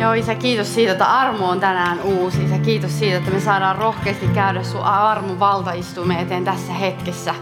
Joo, 0.00 0.12
Isä, 0.12 0.34
kiitos 0.34 0.74
siitä, 0.74 0.92
että 0.92 1.06
armo 1.06 1.48
on 1.48 1.60
tänään 1.60 2.00
uusi. 2.00 2.44
Isä, 2.44 2.58
kiitos 2.58 2.98
siitä, 2.98 3.16
että 3.16 3.30
me 3.30 3.40
saadaan 3.40 3.76
rohkeasti 3.76 4.28
käydä 4.28 4.62
sun 4.62 4.82
armon 4.82 5.40
valtaistumeen 5.40 6.20
eteen 6.20 6.44
tässä 6.44 6.72
hetkessä. 6.72 7.34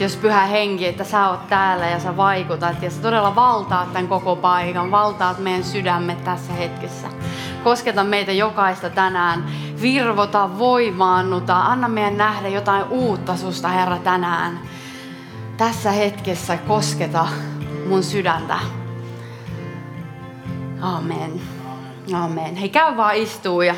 Jos 0.00 0.16
pyhä 0.16 0.46
henki, 0.46 0.86
että 0.86 1.04
sä 1.04 1.28
oot 1.28 1.48
täällä 1.48 1.86
ja 1.86 2.00
sä 2.00 2.16
vaikutat 2.16 2.82
ja 2.82 2.90
sä 2.90 3.02
todella 3.02 3.34
valtaat 3.34 3.92
tämän 3.92 4.08
koko 4.08 4.36
paikan, 4.36 4.90
valtaat 4.90 5.38
meidän 5.38 5.64
sydämet 5.64 6.24
tässä 6.24 6.52
hetkessä. 6.52 7.08
Kosketa 7.64 8.04
meitä 8.04 8.32
jokaista 8.32 8.90
tänään, 8.90 9.44
virvota, 9.80 10.58
voimaannuta, 10.58 11.56
anna 11.56 11.88
meidän 11.88 12.16
nähdä 12.16 12.48
jotain 12.48 12.84
uutta 12.90 13.36
susta, 13.36 13.68
Herra, 13.68 13.96
tänään. 13.96 14.60
Tässä 15.56 15.90
hetkessä 15.90 16.56
kosketa 16.56 17.26
mun 17.88 18.02
sydäntä. 18.02 18.58
Amen. 20.80 21.53
Amen. 22.12 22.56
Hei, 22.56 22.68
käy 22.68 22.96
vaan 22.96 23.16
istuu 23.16 23.62
ja 23.62 23.74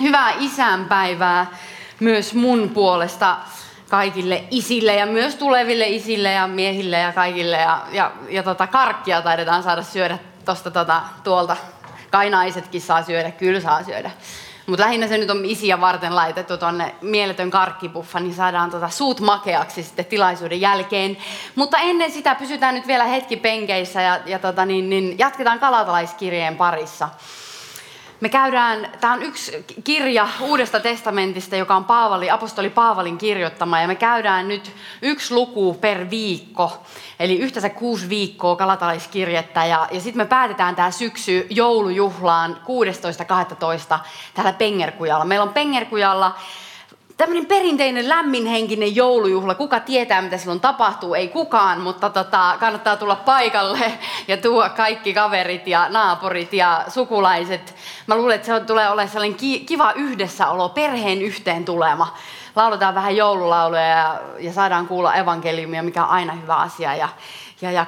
hyvää 0.00 0.32
isänpäivää 0.38 1.46
myös 2.00 2.34
mun 2.34 2.68
puolesta 2.68 3.36
kaikille 3.90 4.44
isille 4.50 4.94
ja 4.94 5.06
myös 5.06 5.34
tuleville 5.34 5.88
isille 5.88 6.32
ja 6.32 6.46
miehille 6.46 6.98
ja 6.98 7.12
kaikille. 7.12 7.56
Ja, 7.56 7.82
ja, 7.92 8.12
ja 8.28 8.42
tota, 8.42 8.66
karkkia 8.66 9.22
taidetaan 9.22 9.62
saada 9.62 9.82
syödä 9.82 10.18
tosta, 10.44 10.70
tota, 10.70 11.02
tuolta. 11.24 11.56
Kai 12.10 12.30
naisetkin 12.30 12.80
saa 12.80 13.02
syödä, 13.02 13.30
kyllä 13.30 13.60
saa 13.60 13.84
syödä. 13.84 14.10
Mutta 14.68 14.84
lähinnä 14.84 15.08
se 15.08 15.18
nyt 15.18 15.30
on 15.30 15.44
isiä 15.44 15.80
varten 15.80 16.16
laitettu 16.16 16.56
tonne 16.56 16.94
mieletön 17.00 17.50
karkkipuffa, 17.50 18.20
niin 18.20 18.34
saadaan 18.34 18.70
tota 18.70 18.88
suut 18.88 19.20
makeaksi 19.20 19.82
sitten 19.82 20.04
tilaisuuden 20.04 20.60
jälkeen. 20.60 21.16
Mutta 21.54 21.78
ennen 21.78 22.10
sitä 22.10 22.34
pysytään 22.34 22.74
nyt 22.74 22.86
vielä 22.86 23.04
hetki 23.04 23.36
penkeissä 23.36 24.02
ja, 24.02 24.20
ja 24.26 24.38
tota 24.38 24.64
niin, 24.64 24.90
niin 24.90 25.18
jatketaan 25.18 25.58
kalatalaiskirjeen 25.58 26.56
parissa. 26.56 27.08
Me 28.20 28.28
käydään, 28.28 28.92
tämä 29.00 29.12
on 29.12 29.22
yksi 29.22 29.64
kirja 29.84 30.28
Uudesta 30.40 30.80
testamentista, 30.80 31.56
joka 31.56 31.76
on 31.76 31.84
Paavali, 31.84 32.30
apostoli 32.30 32.70
Paavalin 32.70 33.18
kirjoittama, 33.18 33.80
ja 33.80 33.86
me 33.86 33.94
käydään 33.94 34.48
nyt 34.48 34.72
yksi 35.02 35.34
luku 35.34 35.74
per 35.74 36.10
viikko, 36.10 36.82
eli 37.20 37.38
yhteensä 37.38 37.68
kuusi 37.68 38.08
viikkoa 38.08 38.56
kalatalaiskirjettä, 38.56 39.64
ja, 39.64 39.88
ja 39.90 40.00
sitten 40.00 40.22
me 40.22 40.26
päätetään 40.26 40.76
tämä 40.76 40.90
syksy 40.90 41.46
joulujuhlaan 41.50 42.56
16.12. 43.92 43.98
täällä 44.34 44.52
Pengerkujalla. 44.52 45.24
Meillä 45.24 45.42
on 45.42 45.54
Pengerkujalla 45.54 46.34
tämmöinen 47.18 47.46
perinteinen 47.46 48.08
lämminhenkinen 48.08 48.96
joulujuhla. 48.96 49.54
Kuka 49.54 49.80
tietää, 49.80 50.22
mitä 50.22 50.38
silloin 50.38 50.60
tapahtuu? 50.60 51.14
Ei 51.14 51.28
kukaan, 51.28 51.80
mutta 51.80 52.10
tota, 52.10 52.56
kannattaa 52.60 52.96
tulla 52.96 53.16
paikalle 53.16 53.92
ja 54.28 54.36
tuoda 54.36 54.68
kaikki 54.68 55.14
kaverit 55.14 55.66
ja 55.66 55.88
naapurit 55.88 56.52
ja 56.52 56.84
sukulaiset. 56.88 57.74
Mä 58.06 58.16
luulen, 58.16 58.36
että 58.36 58.46
se 58.46 58.64
tulee 58.64 58.88
olemaan 58.88 59.08
sellainen 59.08 59.38
kiva 59.66 59.92
yhdessäolo, 59.92 60.68
perheen 60.68 61.22
yhteen 61.22 61.64
tulema. 61.64 62.16
Lauletaan 62.56 62.94
vähän 62.94 63.16
joululauluja 63.16 63.82
ja, 63.82 64.20
ja 64.38 64.52
saadaan 64.52 64.88
kuulla 64.88 65.14
evankeliumia, 65.14 65.82
mikä 65.82 66.04
on 66.04 66.10
aina 66.10 66.32
hyvä 66.32 66.56
asia. 66.56 66.94
Ja, 66.94 67.08
ja, 67.60 67.70
ja 67.70 67.86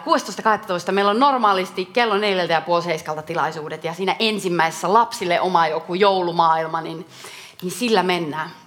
16.12. 0.86 0.92
meillä 0.92 1.10
on 1.10 1.20
normaalisti 1.20 1.84
kello 1.84 2.16
neljältä 2.16 2.52
ja 2.52 2.60
puoli 2.60 2.82
seiskalta 2.82 3.22
tilaisuudet 3.22 3.84
ja 3.84 3.94
siinä 3.94 4.16
ensimmäisessä 4.18 4.92
lapsille 4.92 5.40
oma 5.40 5.66
joku 5.66 5.94
joulumaailma, 5.94 6.80
niin, 6.80 7.06
niin 7.62 7.72
sillä 7.72 8.02
mennään. 8.02 8.59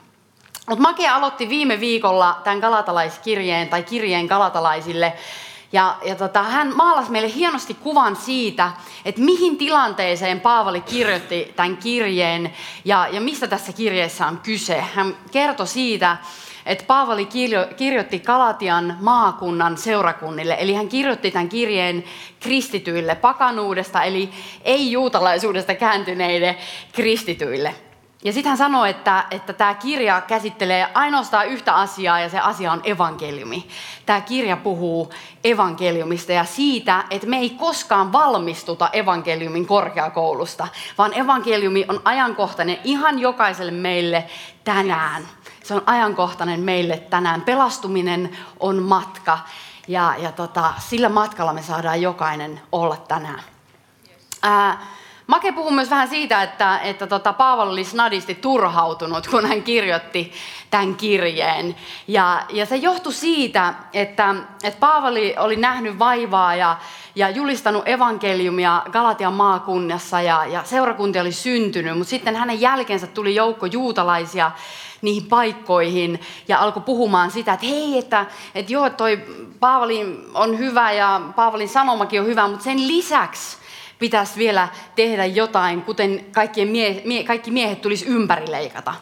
Mutta 0.68 0.82
Make 0.82 1.10
aloitti 1.10 1.50
viime 1.50 1.80
viikolla 1.80 2.42
tämän 2.44 2.62
kalatalaiskirjeen 2.62 3.70
tai 3.70 3.84
kirjeen 3.84 4.28
kalatalaisille. 4.28 5.14
Ja, 5.72 5.96
ja 6.06 6.16
tota, 6.16 6.44
hän 6.44 6.76
maalasi 6.76 7.12
meille 7.12 7.34
hienosti 7.36 7.74
kuvan 7.74 8.16
siitä, 8.16 8.72
että 9.06 9.22
mihin 9.22 9.58
tilanteeseen 9.58 10.40
Paavali 10.40 10.82
kirjoitti 10.82 11.54
tämän 11.56 11.78
kirjeen 11.78 12.54
ja, 12.86 13.08
ja 13.12 13.22
mistä 13.22 13.48
tässä 13.48 13.74
kirjeessä 13.74 14.28
on 14.28 14.38
kyse. 14.38 14.82
Hän 14.82 15.18
kertoi 15.32 15.68
siitä, 15.68 16.18
että 16.66 16.84
Paavali 16.88 17.28
kirjoitti 17.78 18.20
Kalatian 18.20 18.98
maakunnan 19.02 19.78
seurakunnille, 19.78 20.56
eli 20.60 20.74
hän 20.74 20.90
kirjoitti 20.90 21.32
tämän 21.32 21.50
kirjeen 21.50 22.04
kristityille 22.40 23.16
pakanuudesta, 23.16 24.04
eli 24.04 24.30
ei-juutalaisuudesta 24.64 25.76
kääntyneille 25.76 26.58
kristityille. 26.92 27.76
Ja 28.24 28.34
sitten 28.34 28.50
hän 28.50 28.58
sanoi, 28.58 28.90
että, 28.90 29.26
että 29.32 29.54
tämä 29.54 29.74
kirja 29.74 30.22
käsittelee 30.22 30.88
ainoastaan 30.94 31.48
yhtä 31.48 31.76
asiaa 31.76 32.20
ja 32.20 32.30
se 32.30 32.40
asia 32.40 32.72
on 32.72 32.82
evankeliumi. 32.84 33.68
Tämä 34.06 34.22
kirja 34.22 34.58
puhuu 34.58 35.14
evankeliumista 35.44 36.32
ja 36.32 36.46
siitä, 36.46 37.04
että 37.10 37.28
me 37.28 37.38
ei 37.38 37.50
koskaan 37.50 38.14
valmistuta 38.14 38.90
evankeliumin 38.94 39.68
korkeakoulusta, 39.68 40.68
vaan 40.98 41.14
evankeliumi 41.14 41.86
on 41.88 42.02
ajankohtainen 42.06 42.78
ihan 42.84 43.20
jokaiselle 43.20 43.72
meille 43.72 44.26
tänään. 44.64 45.28
Se 45.64 45.74
on 45.74 45.84
ajankohtainen 45.86 46.60
meille 46.60 46.98
tänään. 46.98 47.42
Pelastuminen 47.42 48.38
on 48.60 48.84
matka 48.84 49.40
ja, 49.88 50.16
ja 50.18 50.32
tota, 50.32 50.74
sillä 50.80 51.10
matkalla 51.10 51.54
me 51.54 51.62
saadaan 51.62 52.02
jokainen 52.02 52.62
olla 52.72 52.98
tänään. 52.98 53.44
Ää, 54.42 54.78
Make 55.28 55.52
puhuu 55.52 55.72
myös 55.72 55.90
vähän 55.90 56.08
siitä, 56.08 56.44
että, 56.44 56.80
että 56.80 57.08
tota, 57.08 57.34
Paavali 57.34 57.72
oli 57.72 57.84
snadisti 57.84 58.36
turhautunut, 58.36 59.28
kun 59.28 59.46
hän 59.46 59.64
kirjoitti 59.64 60.32
tämän 60.70 60.96
kirjeen. 60.96 61.76
Ja, 62.08 62.44
ja 62.50 62.66
se 62.66 62.76
johtui 62.76 63.14
siitä, 63.14 63.74
että, 63.94 64.36
että 64.64 64.80
Paavali 64.80 65.36
oli 65.38 65.56
nähnyt 65.56 66.00
vaivaa 66.00 66.56
ja, 66.56 66.78
ja 67.16 67.30
julistanut 67.30 67.88
evankeliumia 67.88 68.84
Galatian 68.92 69.34
maakunnassa 69.34 70.22
ja, 70.22 70.46
ja 70.46 70.64
seurakunti 70.64 71.20
oli 71.20 71.32
syntynyt, 71.32 71.98
mutta 71.98 72.10
sitten 72.10 72.36
hänen 72.36 72.62
jälkeensä 72.62 73.08
tuli 73.08 73.36
joukko 73.36 73.66
juutalaisia 73.66 74.52
niihin 75.02 75.26
paikkoihin 75.26 76.20
ja 76.48 76.60
alkoi 76.60 76.84
puhumaan 76.84 77.32
sitä, 77.32 77.54
että 77.54 77.66
hei, 77.66 77.98
että, 77.98 78.26
että 78.56 78.74
joo, 78.74 78.90
toi 78.90 79.26
Paavali 79.60 80.26
on 80.34 80.58
hyvä 80.60 80.92
ja 80.92 81.22
Paavalin 81.36 81.70
sanomakin 81.70 82.22
on 82.22 82.28
hyvä, 82.28 82.48
mutta 82.48 82.64
sen 82.64 82.88
lisäksi 82.88 83.63
pitäisi 84.00 84.40
vielä 84.40 84.68
tehdä 84.96 85.26
jotain, 85.26 85.82
kuten 85.82 86.26
kaikkien 86.32 86.68
mie- 86.68 87.02
mie- 87.06 87.24
kaikki 87.24 87.52
miehet 87.52 87.82
tulisi 87.82 88.06
ympärileikata. 88.06 88.94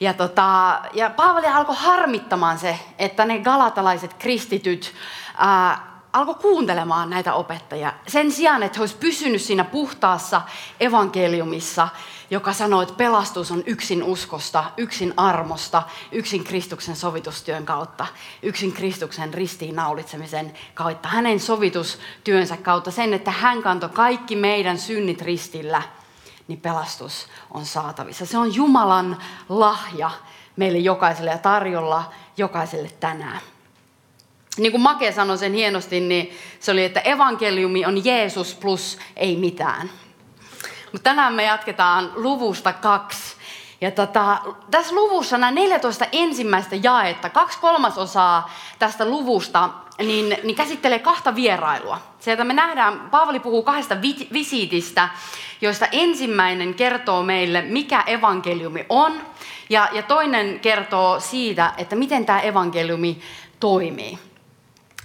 Ja, 0.00 0.14
tota, 0.14 0.80
ja 0.92 1.10
Paavali 1.10 1.46
alkoi 1.46 1.76
harmittamaan 1.78 2.58
se, 2.58 2.78
että 2.98 3.24
ne 3.24 3.38
galatalaiset 3.38 4.14
kristityt 4.14 4.94
alkoi 6.12 6.34
kuuntelemaan 6.34 7.10
näitä 7.10 7.34
opettajia. 7.34 7.92
Sen 8.06 8.32
sijaan, 8.32 8.62
että 8.62 8.78
he 8.78 8.82
olisivat 8.82 9.00
pysynyt 9.00 9.42
siinä 9.42 9.64
puhtaassa 9.64 10.42
evankeliumissa, 10.80 11.88
joka 12.32 12.52
sanoo, 12.52 12.82
että 12.82 12.94
pelastus 12.94 13.50
on 13.50 13.62
yksin 13.66 14.02
uskosta, 14.02 14.64
yksin 14.76 15.14
armosta, 15.16 15.82
yksin 16.12 16.44
Kristuksen 16.44 16.96
sovitustyön 16.96 17.64
kautta, 17.64 18.06
yksin 18.42 18.72
Kristuksen 18.72 19.34
ristiinnaulitsemisen 19.34 20.52
kautta, 20.74 21.08
hänen 21.08 21.40
sovitustyönsä 21.40 22.56
kautta, 22.56 22.90
sen, 22.90 23.14
että 23.14 23.30
hän 23.30 23.62
kantoi 23.62 23.88
kaikki 23.88 24.36
meidän 24.36 24.78
synnit 24.78 25.22
ristillä, 25.22 25.82
niin 26.48 26.60
pelastus 26.60 27.26
on 27.50 27.66
saatavissa. 27.66 28.26
Se 28.26 28.38
on 28.38 28.54
Jumalan 28.54 29.16
lahja 29.48 30.10
meille 30.56 30.78
jokaiselle 30.78 31.30
ja 31.30 31.38
tarjolla 31.38 32.12
jokaiselle 32.36 32.90
tänään. 33.00 33.40
Niin 34.56 34.72
kuin 34.72 34.82
Make 34.82 35.12
sanoi 35.12 35.38
sen 35.38 35.52
hienosti, 35.52 36.00
niin 36.00 36.30
se 36.60 36.72
oli, 36.72 36.84
että 36.84 37.00
evankeliumi 37.00 37.86
on 37.86 38.04
Jeesus 38.04 38.54
plus 38.54 38.98
ei 39.16 39.36
mitään. 39.36 39.90
Mutta 40.92 41.10
tänään 41.10 41.34
me 41.34 41.44
jatketaan 41.44 42.12
luvusta 42.14 42.72
kaksi. 42.72 43.36
Ja 43.80 43.90
tota, 43.90 44.38
tässä 44.70 44.94
luvussa 44.94 45.38
nämä 45.38 45.52
14 45.52 46.06
ensimmäistä 46.12 46.76
jaetta, 46.82 47.30
kaksi 47.30 47.58
kolmasosaa 47.58 48.50
tästä 48.78 49.04
luvusta, 49.04 49.70
niin, 49.98 50.36
niin 50.42 50.56
käsittelee 50.56 50.98
kahta 50.98 51.34
vierailua. 51.34 51.98
Sieltä 52.20 52.44
me 52.44 52.54
nähdään, 52.54 53.00
Paavali 53.10 53.40
puhuu 53.40 53.62
kahdesta 53.62 54.02
vi- 54.02 54.28
visiitistä, 54.32 55.08
joista 55.60 55.86
ensimmäinen 55.92 56.74
kertoo 56.74 57.22
meille, 57.22 57.62
mikä 57.62 58.02
evankeliumi 58.06 58.86
on, 58.88 59.12
ja, 59.70 59.88
ja 59.92 60.02
toinen 60.02 60.60
kertoo 60.60 61.20
siitä, 61.20 61.72
että 61.78 61.96
miten 61.96 62.26
tämä 62.26 62.40
evankeliumi 62.40 63.20
toimii. 63.60 64.18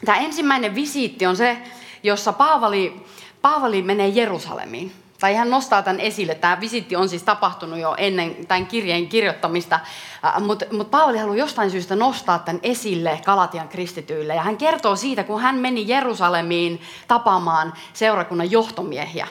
Tämä 0.05 0.17
ensimmäinen 0.17 0.75
visiitti 0.75 1.25
on 1.25 1.35
se, 1.35 1.57
jossa 2.03 2.33
Paavali, 2.33 3.05
Paavali 3.41 3.81
menee 3.81 4.07
Jerusalemiin. 4.07 5.06
Tai 5.19 5.35
hän 5.35 5.49
nostaa 5.49 5.81
tämän 5.81 5.99
esille. 5.99 6.35
Tämä 6.35 6.59
visitti 6.59 6.95
on 6.95 7.09
siis 7.09 7.23
tapahtunut 7.23 7.79
jo 7.79 7.95
ennen 7.97 8.35
tämän 8.47 8.67
kirjeen 8.67 9.07
kirjoittamista, 9.07 9.79
mutta 10.39 10.65
mut 10.71 10.91
Paavali 10.91 11.17
haluaa 11.17 11.37
jostain 11.37 11.71
syystä 11.71 11.95
nostaa 11.95 12.39
tämän 12.39 12.59
esille 12.63 13.19
Galatian 13.25 13.69
kristityille. 13.69 14.35
Ja 14.35 14.41
hän 14.41 14.57
kertoo 14.57 14.95
siitä, 14.95 15.23
kun 15.23 15.41
hän 15.41 15.55
meni 15.55 15.87
Jerusalemiin 15.87 16.81
tapaamaan 17.07 17.73
seurakunnan 17.93 18.51
johtomiehiä. 18.51 19.27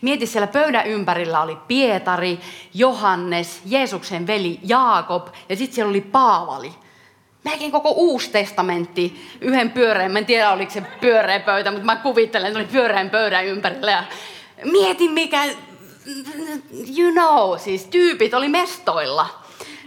Mieti, 0.00 0.26
siellä 0.26 0.46
pöydän 0.46 0.86
ympärillä 0.86 1.40
oli 1.40 1.56
Pietari, 1.68 2.40
Johannes, 2.74 3.62
Jeesuksen 3.66 4.26
veli 4.26 4.60
Jaakob 4.62 5.26
ja 5.48 5.56
sitten 5.56 5.74
siellä 5.74 5.90
oli 5.90 6.00
Paavali. 6.00 6.72
Melkein 7.44 7.72
koko 7.72 7.90
uusi 7.90 8.30
testamentti 8.30 9.28
yhden 9.40 9.70
pyöreän, 9.70 10.16
en 10.16 10.26
tiedä 10.26 10.50
oliko 10.50 10.70
se 10.70 10.80
pyöreä 11.00 11.40
pöytä, 11.40 11.70
mutta 11.70 11.86
mä 11.86 11.96
kuvittelen, 11.96 12.46
että 12.46 12.58
oli 12.58 12.68
pyöreän 12.68 13.10
pöydän 13.10 13.46
ympärillä. 13.46 13.90
Ja 13.90 14.04
mietin 14.64 15.10
mikä, 15.10 15.44
you 16.98 17.12
know, 17.12 17.58
siis 17.58 17.84
tyypit 17.84 18.34
oli 18.34 18.48
mestoilla. 18.48 19.26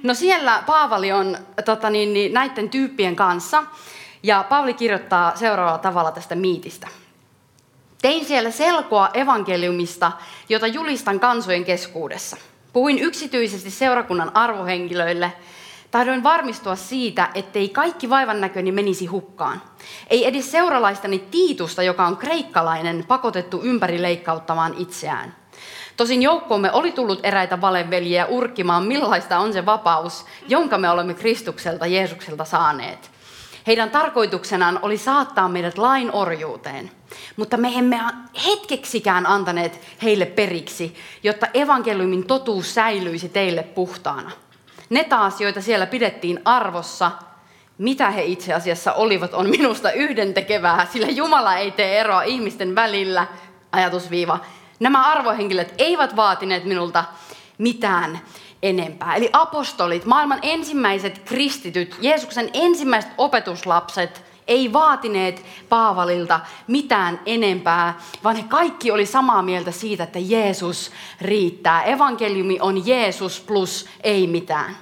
No 0.03 0.13
siellä 0.13 0.63
Paavali 0.65 1.11
on 1.11 1.37
tota 1.65 1.89
niin, 1.89 2.13
niin, 2.13 2.33
näiden 2.33 2.69
tyyppien 2.69 3.15
kanssa 3.15 3.63
ja 4.23 4.45
Paavali 4.49 4.73
kirjoittaa 4.73 5.35
seuraavalla 5.35 5.77
tavalla 5.77 6.11
tästä 6.11 6.35
miitistä. 6.35 6.87
Tein 8.01 8.25
siellä 8.25 8.51
selkoa 8.51 9.09
evankeliumista, 9.13 10.11
jota 10.49 10.67
julistan 10.67 11.19
kansojen 11.19 11.65
keskuudessa. 11.65 12.37
Puhuin 12.73 12.99
yksityisesti 12.99 13.71
seurakunnan 13.71 14.35
arvohenkilöille. 14.35 15.33
Tahdoin 15.93 16.23
varmistua 16.23 16.75
siitä, 16.75 17.29
ettei 17.35 17.69
kaikki 17.69 18.09
vaivan 18.09 18.41
näköni 18.41 18.71
menisi 18.71 19.05
hukkaan. 19.05 19.61
Ei 20.09 20.27
edes 20.27 20.51
seuralaistani 20.51 21.19
Tiitusta, 21.19 21.83
joka 21.83 22.07
on 22.07 22.17
kreikkalainen, 22.17 23.05
pakotettu 23.07 23.61
ympäri 23.63 24.01
leikkauttamaan 24.01 24.73
itseään. 24.77 25.35
Tosin 25.97 26.21
joukkoomme 26.21 26.71
oli 26.71 26.91
tullut 26.91 27.19
eräitä 27.23 27.61
valeveljiä 27.61 28.25
urkkimaan, 28.25 28.83
millaista 28.83 29.39
on 29.39 29.53
se 29.53 29.65
vapaus, 29.65 30.25
jonka 30.47 30.77
me 30.77 30.89
olemme 30.89 31.13
Kristukselta 31.13 31.87
Jeesukselta 31.87 32.45
saaneet. 32.45 33.11
Heidän 33.67 33.89
tarkoituksenaan 33.89 34.79
oli 34.81 34.97
saattaa 34.97 35.49
meidät 35.49 35.77
lain 35.77 36.11
orjuuteen, 36.13 36.91
mutta 37.35 37.57
me 37.57 37.71
emme 37.75 37.99
hetkeksikään 38.45 39.25
antaneet 39.25 39.79
heille 40.03 40.25
periksi, 40.25 40.95
jotta 41.23 41.47
evankeliumin 41.53 42.25
totuus 42.25 42.73
säilyisi 42.73 43.29
teille 43.29 43.63
puhtaana. 43.63 44.31
Ne 44.89 45.03
taas, 45.03 45.41
joita 45.41 45.61
siellä 45.61 45.85
pidettiin 45.85 46.39
arvossa, 46.45 47.11
mitä 47.77 48.11
he 48.11 48.23
itse 48.23 48.53
asiassa 48.53 48.93
olivat, 48.93 49.33
on 49.33 49.49
minusta 49.49 49.91
yhdentekevää, 49.91 50.87
sillä 50.93 51.07
Jumala 51.07 51.57
ei 51.57 51.71
tee 51.71 51.99
eroa 51.99 52.23
ihmisten 52.23 52.75
välillä, 52.75 53.27
ajatusviiva. 53.71 54.39
Nämä 54.79 55.05
arvohenkilöt 55.11 55.73
eivät 55.77 56.15
vaatineet 56.15 56.65
minulta 56.65 57.05
mitään 57.57 58.19
enempää. 58.63 59.15
Eli 59.15 59.29
apostolit, 59.33 60.05
maailman 60.05 60.39
ensimmäiset 60.41 61.19
kristityt, 61.25 61.95
Jeesuksen 62.01 62.49
ensimmäiset 62.53 63.11
opetuslapset, 63.17 64.23
ei 64.47 64.73
vaatineet 64.73 65.45
Paavalilta 65.69 66.39
mitään 66.67 67.19
enempää, 67.25 67.99
vaan 68.23 68.35
he 68.35 68.43
kaikki 68.43 68.91
oli 68.91 69.05
samaa 69.05 69.41
mieltä 69.41 69.71
siitä, 69.71 70.03
että 70.03 70.19
Jeesus 70.19 70.91
riittää. 71.21 71.83
Evankeliumi 71.83 72.57
on 72.61 72.87
Jeesus 72.87 73.39
plus 73.39 73.89
ei 74.03 74.27
mitään 74.27 74.75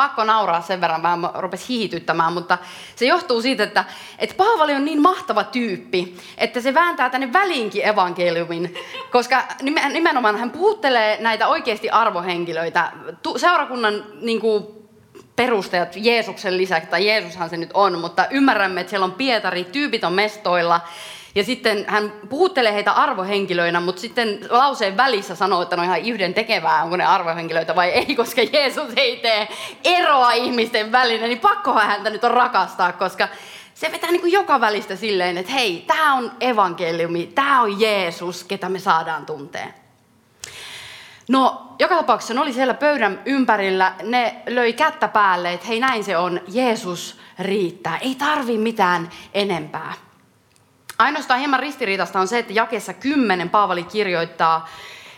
pakko 0.00 0.24
nauraa 0.24 0.60
sen 0.60 0.80
verran, 0.80 1.02
vähän 1.02 1.30
rupesi 1.34 1.68
hihityttämään, 1.68 2.32
mutta 2.32 2.58
se 2.96 3.06
johtuu 3.06 3.42
siitä, 3.42 3.62
että, 3.62 3.84
että 4.18 4.34
Paavali 4.34 4.74
on 4.74 4.84
niin 4.84 5.02
mahtava 5.02 5.44
tyyppi, 5.44 6.16
että 6.38 6.60
se 6.60 6.74
vääntää 6.74 7.10
tänne 7.10 7.32
väliinkin 7.32 7.86
evankeliumin, 7.86 8.74
koska 9.12 9.44
nimenomaan 9.92 10.36
hän 10.36 10.50
puhuttelee 10.50 11.16
näitä 11.20 11.48
oikeasti 11.48 11.90
arvohenkilöitä, 11.90 12.92
seurakunnan 13.36 14.04
niin 14.20 14.40
kuin, 14.40 14.79
perustajat 15.40 15.96
Jeesuksen 15.96 16.56
lisäksi, 16.56 16.90
tai 16.90 17.06
Jeesushan 17.06 17.50
se 17.50 17.56
nyt 17.56 17.70
on, 17.74 17.98
mutta 17.98 18.26
ymmärrämme, 18.30 18.80
että 18.80 18.90
siellä 18.90 19.04
on 19.04 19.12
Pietari, 19.12 19.64
tyypit 19.64 20.04
on 20.04 20.12
mestoilla, 20.12 20.80
ja 21.34 21.44
sitten 21.44 21.84
hän 21.88 22.12
puhuttelee 22.28 22.72
heitä 22.72 22.92
arvohenkilöinä, 22.92 23.80
mutta 23.80 24.00
sitten 24.00 24.38
lauseen 24.50 24.96
välissä 24.96 25.34
sanoo, 25.34 25.62
että 25.62 25.76
ne 25.76 25.82
on 25.82 25.86
ihan 25.86 26.00
yhden 26.00 26.34
tekevää, 26.34 26.82
onko 26.82 26.96
ne 26.96 27.04
arvohenkilöitä 27.04 27.76
vai 27.76 27.88
ei, 27.88 28.16
koska 28.16 28.42
Jeesus 28.52 28.92
ei 28.96 29.16
tee 29.16 29.48
eroa 29.84 30.32
ihmisten 30.32 30.92
välillä, 30.92 31.26
niin 31.26 31.40
pakkohan 31.40 31.86
häntä 31.86 32.10
nyt 32.10 32.24
on 32.24 32.30
rakastaa, 32.30 32.92
koska 32.92 33.28
se 33.74 33.92
vetää 33.92 34.10
niin 34.10 34.20
kuin 34.20 34.32
joka 34.32 34.60
välistä 34.60 34.96
silleen, 34.96 35.38
että 35.38 35.52
hei, 35.52 35.84
tämä 35.86 36.14
on 36.14 36.32
evankeliumi, 36.40 37.26
tämä 37.34 37.62
on 37.62 37.80
Jeesus, 37.80 38.44
ketä 38.44 38.68
me 38.68 38.78
saadaan 38.78 39.26
tuntea. 39.26 39.79
No, 41.30 41.74
joka 41.78 41.96
tapauksessa 41.96 42.34
ne 42.34 42.40
oli 42.40 42.52
siellä 42.52 42.74
pöydän 42.74 43.22
ympärillä, 43.24 43.94
ne 44.02 44.42
löi 44.46 44.72
kättä 44.72 45.08
päälle, 45.08 45.52
että 45.52 45.66
hei 45.66 45.80
näin 45.80 46.04
se 46.04 46.16
on, 46.16 46.40
Jeesus 46.48 47.20
riittää, 47.38 47.98
ei 47.98 48.14
tarvi 48.14 48.58
mitään 48.58 49.10
enempää. 49.34 49.92
Ainoastaan 50.98 51.40
hieman 51.40 51.60
ristiriitasta 51.60 52.20
on 52.20 52.28
se, 52.28 52.38
että 52.38 52.52
jakessa 52.52 52.94
kymmenen 52.94 53.50
Paavali 53.50 53.84
kirjoittaa, 53.84 54.68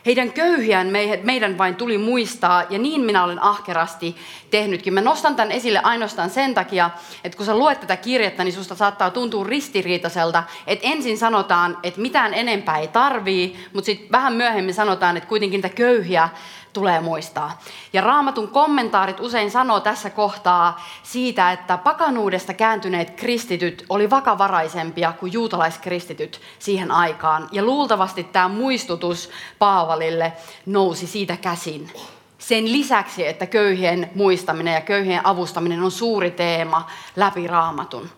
heidän 0.06 0.32
köyhiään 0.32 0.88
meidän 1.22 1.58
vain 1.58 1.74
tuli 1.74 1.98
muistaa, 1.98 2.64
ja 2.70 2.78
niin 2.78 3.00
minä 3.00 3.24
olen 3.24 3.42
ahkerasti 3.42 4.16
tehnytkin. 4.50 4.94
Mä 4.94 5.00
nostan 5.00 5.36
tämän 5.36 5.52
esille 5.52 5.80
ainoastaan 5.82 6.30
sen 6.30 6.54
takia, 6.54 6.90
että 7.24 7.36
kun 7.36 7.46
sä 7.46 7.56
luet 7.56 7.80
tätä 7.80 7.96
kirjettä, 7.96 8.44
niin 8.44 8.54
susta 8.54 8.74
saattaa 8.74 9.10
tuntua 9.10 9.44
ristiriitaiselta, 9.44 10.42
että 10.66 10.88
ensin 10.88 11.18
sanotaan, 11.18 11.78
että 11.82 12.00
mitään 12.00 12.34
enempää 12.34 12.78
ei 12.78 12.88
tarvii, 12.88 13.66
mutta 13.72 13.86
sitten 13.86 14.12
vähän 14.12 14.32
myöhemmin 14.32 14.74
sanotaan, 14.74 15.16
että 15.16 15.28
kuitenkin 15.28 15.58
niitä 15.58 15.74
köyhiä 15.74 16.28
tulee 16.72 17.00
muistaa. 17.00 17.60
Ja 17.92 18.00
raamatun 18.00 18.48
kommentaarit 18.48 19.20
usein 19.20 19.50
sanoo 19.50 19.80
tässä 19.80 20.10
kohtaa 20.10 20.84
siitä, 21.02 21.52
että 21.52 21.78
pakanuudesta 21.78 22.54
kääntyneet 22.54 23.10
kristityt 23.10 23.84
oli 23.88 24.10
vakavaraisempia 24.10 25.12
kuin 25.12 25.32
juutalaiskristityt 25.32 26.40
siihen 26.58 26.90
aikaan. 26.90 27.48
Ja 27.52 27.62
luultavasti 27.62 28.24
tämä 28.24 28.48
muistutus 28.48 29.30
Paavalille 29.58 30.32
nousi 30.66 31.06
siitä 31.06 31.36
käsin. 31.36 31.90
Sen 32.38 32.72
lisäksi, 32.72 33.26
että 33.26 33.46
köyhien 33.46 34.10
muistaminen 34.14 34.74
ja 34.74 34.80
köyhien 34.80 35.26
avustaminen 35.26 35.82
on 35.82 35.90
suuri 35.90 36.30
teema 36.30 36.90
läpi 37.16 37.46
raamatun. 37.46 38.10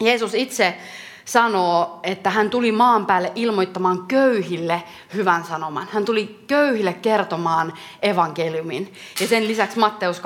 Jeesus 0.00 0.34
itse 0.34 0.76
sanoo, 1.24 2.00
että 2.02 2.30
hän 2.30 2.50
tuli 2.50 2.72
maan 2.72 3.06
päälle 3.06 3.32
ilmoittamaan 3.34 4.06
köyhille 4.06 4.82
hyvän 5.14 5.44
sanoman. 5.44 5.88
Hän 5.92 6.04
tuli 6.04 6.44
köyhille 6.46 6.92
kertomaan 6.92 7.72
evankeliumin. 8.02 8.92
Ja 9.20 9.28
sen 9.28 9.48
lisäksi 9.48 9.78
Matteus 9.78 10.18
25.40 10.18 10.24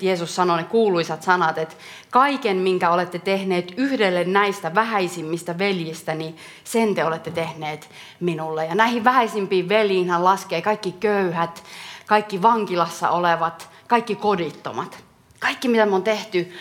Jeesus 0.00 0.34
sanoi 0.34 0.56
ne 0.56 0.64
kuuluisat 0.64 1.22
sanat, 1.22 1.58
että 1.58 1.74
kaiken, 2.10 2.56
minkä 2.56 2.90
olette 2.90 3.18
tehneet 3.18 3.74
yhdelle 3.76 4.24
näistä 4.24 4.74
vähäisimmistä 4.74 5.58
veljistäni, 5.58 6.34
sen 6.64 6.94
te 6.94 7.04
olette 7.04 7.30
tehneet 7.30 7.88
minulle. 8.20 8.66
Ja 8.66 8.74
näihin 8.74 9.04
vähäisimpiin 9.04 9.68
veljiin 9.68 10.10
hän 10.10 10.24
laskee 10.24 10.62
kaikki 10.62 10.92
köyhät, 10.92 11.62
kaikki 12.06 12.42
vankilassa 12.42 13.10
olevat, 13.10 13.70
kaikki 13.88 14.16
kodittomat. 14.16 15.04
Kaikki, 15.40 15.68
mitä 15.68 15.86
me 15.86 15.94
on 15.94 16.02
tehty 16.02 16.52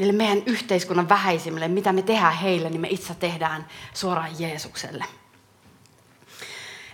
niille 0.00 0.12
meidän 0.12 0.42
yhteiskunnan 0.46 1.08
vähäisimmille, 1.08 1.68
mitä 1.68 1.92
me 1.92 2.02
tehdään 2.02 2.36
heille, 2.36 2.70
niin 2.70 2.80
me 2.80 2.88
itse 2.88 3.14
tehdään 3.14 3.66
suoraan 3.94 4.30
Jeesukselle. 4.38 5.04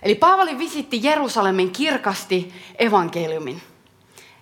Eli 0.02 0.14
Paavali 0.14 0.58
visitti 0.58 1.00
Jerusalemin 1.02 1.70
kirkasti 1.70 2.54
evankeliumin. 2.78 3.62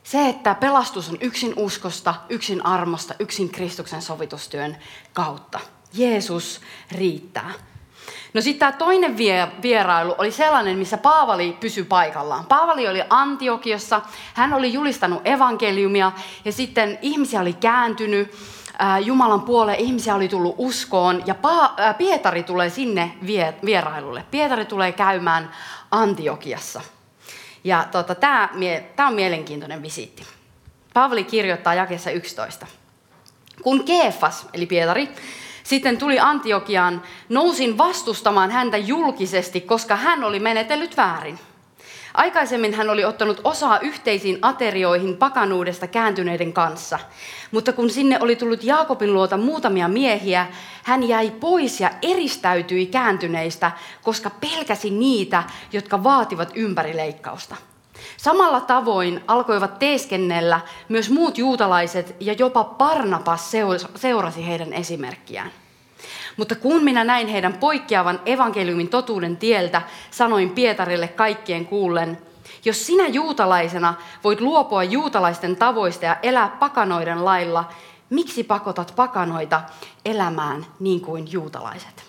Se, 0.03 0.29
että 0.29 0.55
pelastus 0.55 1.09
on 1.09 1.19
yksin 1.21 1.53
uskosta, 1.57 2.15
yksin 2.29 2.67
armosta, 2.67 3.15
yksin 3.19 3.51
Kristuksen 3.51 4.03
sovitustyön 4.03 4.77
kautta. 5.13 5.61
Jeesus 5.93 6.61
riittää. 6.93 7.53
No 8.35 8.41
sitten 8.41 8.59
tämä 8.59 8.79
toinen 8.79 9.17
vierailu 9.63 10.15
oli 10.19 10.31
sellainen, 10.31 10.79
missä 10.79 10.99
Paavali 10.99 11.57
pysyi 11.61 11.85
paikallaan. 11.85 12.47
Paavali 12.47 12.89
oli 12.89 13.03
Antiokiossa, 13.11 14.01
hän 14.35 14.53
oli 14.53 14.73
julistanut 14.73 15.23
evankeliumia 15.25 16.13
ja 16.45 16.53
sitten 16.53 16.99
ihmisiä 17.03 17.41
oli 17.41 17.53
kääntynyt 17.53 18.35
Jumalan 19.05 19.43
puoleen, 19.43 19.79
ihmisiä 19.79 20.15
oli 20.15 20.29
tullut 20.29 20.55
uskoon 20.59 21.23
ja 21.27 21.35
Pietari 21.99 22.43
tulee 22.43 22.71
sinne 22.71 23.15
vierailulle. 23.65 24.25
Pietari 24.31 24.65
tulee 24.65 24.93
käymään 24.93 25.51
Antiokiassa. 25.91 26.81
Ja 27.65 27.87
tota, 27.91 28.15
tämä 28.15 28.49
on 29.09 29.15
mielenkiintoinen 29.15 29.83
visiitti. 29.83 30.23
Paavali 30.95 31.25
kirjoittaa 31.25 31.75
jakessa 31.75 32.11
11. 32.11 32.67
Kun 33.63 33.85
Keefas, 33.85 34.47
eli 34.53 34.67
Pietari, 34.67 35.09
sitten 35.65 35.99
tuli 35.99 36.21
Antiokiaan, 36.21 37.03
nousin 37.29 37.79
vastustamaan 37.79 38.51
häntä 38.51 38.77
julkisesti, 38.77 39.61
koska 39.61 39.97
hän 39.97 40.25
oli 40.25 40.41
menetellyt 40.41 40.97
väärin. 40.97 41.39
Aikaisemmin 42.15 42.75
hän 42.75 42.91
oli 42.91 43.05
ottanut 43.05 43.41
osaa 43.45 43.79
yhteisiin 43.79 44.39
aterioihin 44.43 45.17
pakanuudesta 45.17 45.87
kääntyneiden 45.87 46.53
kanssa. 46.53 46.99
Mutta 47.51 47.73
kun 47.73 47.91
sinne 47.91 48.19
oli 48.21 48.37
tullut 48.37 48.65
Jaakobin 48.65 49.15
luota 49.15 49.37
muutamia 49.37 49.89
miehiä, 49.89 50.47
hän 50.83 51.09
jäi 51.09 51.31
pois 51.31 51.81
ja 51.81 51.91
eristäytyi 52.03 52.87
kääntyneistä, 52.87 53.73
koska 54.03 54.31
pelkäsi 54.31 54.91
niitä, 54.91 55.43
jotka 55.73 56.05
vaativat 56.05 56.53
ympärileikkausta. 56.55 57.57
Samalla 58.17 58.61
tavoin 58.61 59.25
alkoivat 59.27 59.79
teeskennellä 59.79 60.61
myös 60.89 61.11
muut 61.11 61.39
juutalaiset 61.39 62.17
ja 62.21 62.33
jopa 62.33 62.65
Parnapas 62.65 63.53
seurasi 63.95 64.47
heidän 64.47 64.73
esimerkkiään. 64.73 65.51
Mutta 66.37 66.55
kun 66.55 66.85
minä 66.85 67.05
näin 67.05 67.29
heidän 67.29 67.53
poikkeavan 67.53 68.21
evankeliumin 68.27 68.89
totuuden 68.89 69.37
tieltä, 69.37 69.83
sanoin 70.11 70.51
Pietarille 70.51 71.09
kaikkien 71.09 71.67
kuullen, 71.67 72.19
jos 72.65 72.87
sinä 72.87 73.07
juutalaisena 73.07 73.95
voit 74.25 74.41
luopua 74.41 74.85
juutalaisten 74.85 75.57
tavoista 75.57 76.05
ja 76.05 76.17
elää 76.23 76.49
pakanoiden 76.49 77.25
lailla, 77.25 77.65
miksi 78.11 78.45
pakotat 78.45 78.93
pakanoita 78.97 79.61
elämään 80.05 80.67
niin 80.81 81.01
kuin 81.01 81.33
juutalaiset? 81.33 82.05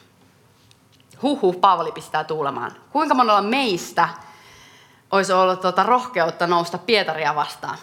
Huhu, 1.22 1.54
Paavali 1.54 1.92
pistää 1.92 2.24
tuulemaan. 2.24 2.72
Kuinka 2.92 3.16
monella 3.16 3.42
meistä 3.42 4.10
olisi 5.12 5.34
ollut 5.34 5.62
tuota 5.62 5.84
rohkeutta 5.84 6.48
nousta 6.48 6.78
Pietaria 6.78 7.36
vastaan? 7.36 7.78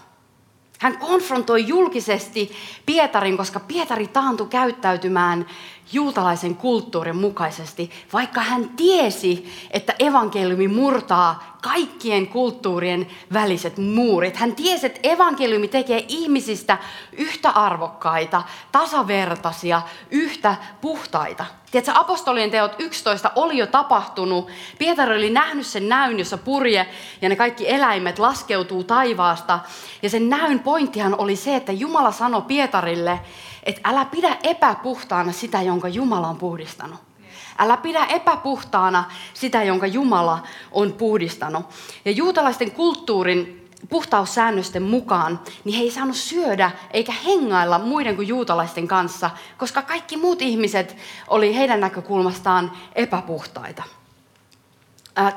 Hän 0.79 0.99
konfrontoi 0.99 1.69
julkisesti 1.69 2.52
Pietarin, 2.87 3.37
koska 3.37 3.61
Pietari 3.61 4.07
taantui 4.07 4.47
käyttäytymään 4.47 5.47
juutalaisen 5.92 6.56
kulttuurin 6.56 7.16
mukaisesti, 7.16 7.90
vaikka 8.12 8.40
hän 8.40 8.68
tiesi, 8.68 9.52
että 9.70 9.94
evankeliumi 9.99 10.68
murtaa 10.68 11.58
kaikkien 11.62 12.26
kulttuurien 12.26 13.06
väliset 13.32 13.78
muurit. 13.78 14.37
Hän 14.37 14.54
tiesi, 14.54 14.87
että 14.87 15.00
evankeliumi 15.02 15.68
tekee 15.68 16.04
ihmisistä 16.08 16.78
yhtä 17.12 17.50
arvokkaita, 17.50 18.42
tasavertaisia, 18.72 19.82
yhtä 20.11 20.56
puhtaita. 20.80 21.44
Tiedätkö, 21.70 22.00
apostolien 22.00 22.50
teot 22.50 22.72
11 22.78 23.30
oli 23.37 23.58
jo 23.58 23.66
tapahtunut. 23.66 24.49
Pietari 24.78 25.16
oli 25.16 25.30
nähnyt 25.30 25.66
sen 25.66 25.88
näyn, 25.88 26.18
jossa 26.18 26.38
purje 26.38 26.87
ja 27.22 27.28
ne 27.28 27.37
kaikki 27.37 27.70
eläimet 27.70 28.18
laskeutuu 28.18 28.84
taivaasta. 28.84 29.61
Ja 30.02 30.11
sen 30.11 30.28
näyn 30.28 30.58
pointtihan 30.58 31.14
oli 31.18 31.37
se, 31.37 31.56
että 31.56 31.72
Jumala 31.72 32.12
sanoi 32.12 32.42
Pietarille, 32.42 33.20
että 33.62 33.81
älä 33.85 34.04
pidä 34.04 34.37
epäpuhtaana 34.42 35.33
sitä, 35.33 35.62
jonka 35.62 35.88
Jumala 35.88 36.28
on 36.28 36.37
puhdistanut. 36.37 37.00
Älä 37.59 37.76
pidä 37.76 38.04
epäpuhtaana 38.04 39.04
sitä, 39.35 39.62
jonka 39.62 39.87
Jumala 39.87 40.42
on 40.73 40.92
puhdistanut. 40.92 41.66
Ja 42.04 42.11
juutalaisten 42.11 42.71
kulttuurin 42.71 43.69
puhtaussäännösten 43.88 44.83
mukaan, 44.83 45.40
niin 45.64 45.76
he 45.76 45.83
ei 45.83 45.90
saanut 45.90 46.16
syödä 46.16 46.71
eikä 46.90 47.12
hengailla 47.12 47.78
muiden 47.78 48.16
kuin 48.16 48.28
juutalaisten 48.28 48.88
kanssa, 48.88 49.31
koska 49.59 49.83
kaikki 49.83 50.16
muut 50.16 50.42
ihmiset 50.42 50.97
oli 51.28 51.57
heidän 51.57 51.81
näkökulmastaan 51.81 52.73
epäpuhtaita. 52.95 53.83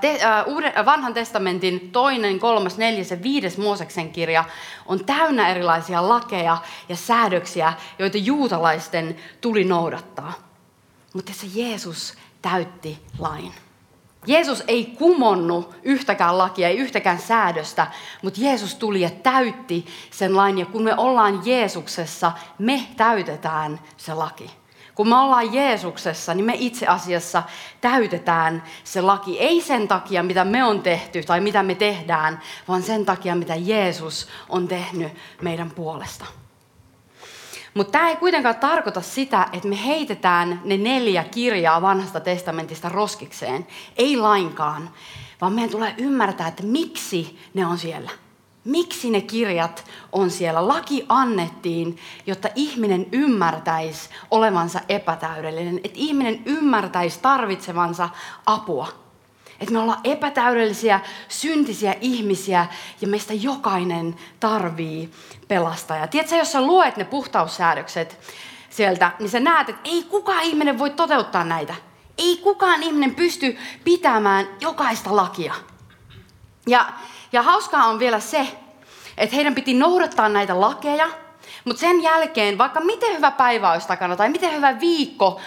Te, 0.02 0.20
uuden, 0.46 0.74
vanhan 0.86 1.14
testamentin 1.14 1.92
toinen, 1.92 2.40
kolmas, 2.40 2.78
neljäs 2.78 3.12
ja 3.12 3.24
viides 3.24 3.58
Mooseksen 3.58 4.12
kirja 4.12 4.44
on 4.86 5.06
täynnä 5.06 5.50
erilaisia 5.50 6.10
lakeja 6.10 6.58
ja 6.90 6.96
säädöksiä, 6.96 7.74
joita 8.00 8.18
juutalaisten 8.18 9.16
tuli 9.42 9.64
noudattaa. 9.64 10.34
Mutta 11.14 11.34
se 11.34 11.48
Jeesus 11.54 12.14
täytti 12.42 13.00
lain. 13.20 13.54
Jeesus 14.28 14.64
ei 14.68 14.86
kumonnut 14.86 15.76
yhtäkään 15.84 16.38
lakia, 16.38 16.68
ei 16.68 16.78
yhtäkään 16.78 17.20
säädöstä, 17.20 17.88
mutta 18.22 18.42
Jeesus 18.42 18.76
tuli 18.76 19.02
ja 19.02 19.10
täytti 19.10 19.86
sen 20.12 20.36
lain. 20.36 20.58
Ja 20.58 20.66
kun 20.66 20.84
me 20.84 20.96
ollaan 20.98 21.42
Jeesuksessa, 21.46 22.32
me 22.60 22.88
täytetään 22.98 23.80
se 23.98 24.14
laki. 24.14 24.52
Kun 24.96 25.10
me 25.10 25.16
ollaan 25.16 25.54
Jeesuksessa, 25.54 26.34
niin 26.34 26.46
me 26.46 26.54
itse 26.58 26.88
asiassa 26.88 27.44
täytetään 27.82 28.64
se 28.84 29.02
laki. 29.02 29.40
Ei 29.40 29.62
sen 29.62 29.88
takia, 29.88 30.24
mitä 30.24 30.46
me 30.46 30.64
on 30.64 30.82
tehty 30.82 31.24
tai 31.24 31.42
mitä 31.42 31.64
me 31.64 31.76
tehdään, 31.76 32.42
vaan 32.68 32.84
sen 32.84 33.06
takia, 33.06 33.36
mitä 33.36 33.56
Jeesus 33.56 34.28
on 34.50 34.68
tehnyt 34.68 35.12
meidän 35.42 35.72
puolesta. 35.72 36.26
Mutta 37.74 37.92
tämä 37.92 38.10
ei 38.10 38.16
kuitenkaan 38.16 38.56
tarkoita 38.56 39.02
sitä, 39.02 39.48
että 39.54 39.68
me 39.68 39.86
heitetään 39.86 40.62
ne 40.64 40.78
neljä 40.78 41.24
kirjaa 41.24 41.82
vanhasta 41.82 42.20
testamentista 42.20 42.90
roskikseen. 42.90 43.68
Ei 43.98 44.18
lainkaan, 44.18 44.90
vaan 45.42 45.54
meidän 45.54 45.70
tulee 45.70 45.96
ymmärtää, 45.98 46.48
että 46.48 46.64
miksi 46.64 47.40
ne 47.54 47.66
on 47.66 47.78
siellä. 47.78 48.12
Miksi 48.66 49.10
ne 49.10 49.22
kirjat 49.22 49.86
on 50.12 50.32
siellä? 50.32 50.68
Laki 50.68 51.06
annettiin, 51.10 51.98
jotta 52.28 52.50
ihminen 52.56 53.06
ymmärtäisi 53.12 54.10
olevansa 54.32 54.80
epätäydellinen, 54.90 55.78
että 55.84 56.00
ihminen 56.00 56.42
ymmärtäisi 56.46 57.20
tarvitsevansa 57.22 58.10
apua. 58.46 58.88
Että 59.60 59.74
me 59.74 59.80
ollaan 59.80 60.00
epätäydellisiä, 60.04 61.00
syntisiä 61.28 61.96
ihmisiä 62.02 62.66
ja 63.02 63.08
meistä 63.08 63.34
jokainen 63.34 64.16
tarvii 64.40 65.12
pelastajaa. 65.48 66.08
Tiedätkö, 66.08 66.36
jos 66.36 66.52
sä 66.52 66.62
luet 66.62 66.98
ne 66.98 67.04
puhtaussäädökset 67.04 68.20
sieltä, 68.70 69.12
niin 69.20 69.30
sä 69.30 69.40
näet, 69.40 69.70
että 69.70 69.82
ei 69.84 70.04
kukaan 70.04 70.44
ihminen 70.44 70.80
voi 70.80 70.90
toteuttaa 70.90 71.44
näitä. 71.44 71.76
Ei 72.18 72.38
kukaan 72.38 72.84
ihminen 72.84 73.16
pysty 73.16 73.58
pitämään 73.84 74.48
jokaista 74.62 75.16
lakia. 75.16 75.54
Ja 76.68 76.94
ja 77.36 77.42
hauskaa 77.42 77.86
on 77.86 78.00
vielä 78.00 78.20
se, 78.20 78.48
että 79.18 79.36
heidän 79.36 79.56
piti 79.56 79.74
noudattaa 79.74 80.30
näitä 80.30 80.62
lakeja, 80.62 81.10
mutta 81.66 81.80
sen 81.80 82.04
jälkeen, 82.04 82.58
vaikka 82.58 82.80
miten 82.80 83.18
hyvä 83.18 83.32
päivä 83.32 83.72
olisi 83.72 83.88
takana 83.88 84.16
tai 84.16 84.30
miten 84.30 84.54
hyvä 84.54 84.80
viikko 84.80 85.42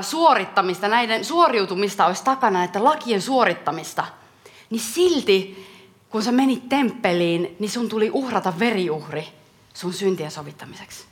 suorittamista, 0.00 0.88
näiden 0.88 1.24
suoriutumista 1.24 2.06
olisi 2.06 2.24
takana, 2.24 2.64
että 2.64 2.84
lakien 2.84 3.22
suorittamista, 3.22 4.04
niin 4.70 4.80
silti 4.80 5.66
kun 6.08 6.22
sä 6.22 6.32
menit 6.32 6.68
temppeliin, 6.68 7.56
niin 7.58 7.70
sun 7.70 7.88
tuli 7.88 8.10
uhrata 8.10 8.52
veriuhri 8.58 9.28
sun 9.74 9.92
syntien 9.92 10.30
sovittamiseksi. 10.30 11.04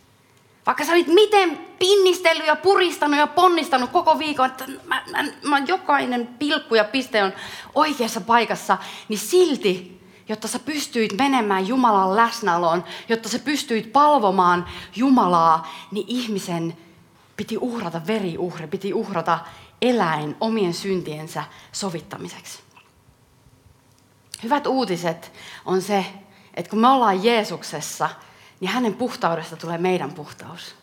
Vaikka 0.66 0.84
sä 0.84 0.92
olit 0.92 1.06
miten 1.06 1.58
pinnistellyt 1.78 2.46
ja 2.46 2.56
puristanut 2.56 3.18
ja 3.18 3.26
ponnistanut 3.26 3.90
koko 3.90 4.18
viikon, 4.18 4.46
että 4.46 4.64
mä, 4.86 5.02
mä, 5.10 5.24
mä, 5.42 5.58
jokainen 5.66 6.26
pilkku 6.26 6.74
ja 6.74 6.84
piste 6.84 7.22
on 7.22 7.32
oikeassa 7.74 8.20
paikassa, 8.20 8.78
niin 9.08 9.18
silti 9.18 9.99
jotta 10.30 10.48
sä 10.48 10.58
pystyit 10.58 11.12
menemään 11.18 11.68
Jumalan 11.68 12.16
läsnäoloon, 12.16 12.84
jotta 13.08 13.28
sä 13.28 13.38
pystyit 13.38 13.92
palvomaan 13.92 14.66
Jumalaa, 14.96 15.72
niin 15.90 16.04
ihmisen 16.08 16.76
piti 17.36 17.58
uhrata 17.58 18.00
veriuhri, 18.06 18.66
piti 18.66 18.94
uhrata 18.94 19.38
eläin 19.82 20.36
omien 20.40 20.74
syntiensä 20.74 21.44
sovittamiseksi. 21.72 22.58
Hyvät 24.42 24.66
uutiset 24.66 25.32
on 25.64 25.82
se, 25.82 26.06
että 26.54 26.70
kun 26.70 26.78
me 26.78 26.88
ollaan 26.88 27.24
Jeesuksessa, 27.24 28.10
niin 28.60 28.70
hänen 28.70 28.94
puhtaudesta 28.94 29.56
tulee 29.56 29.78
meidän 29.78 30.12
puhtaus. 30.12 30.74